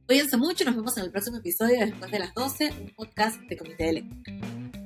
[0.07, 3.57] Cuídense mucho, nos vemos en el próximo episodio después de las 12, un podcast de
[3.59, 4.78] Comité de Lectura.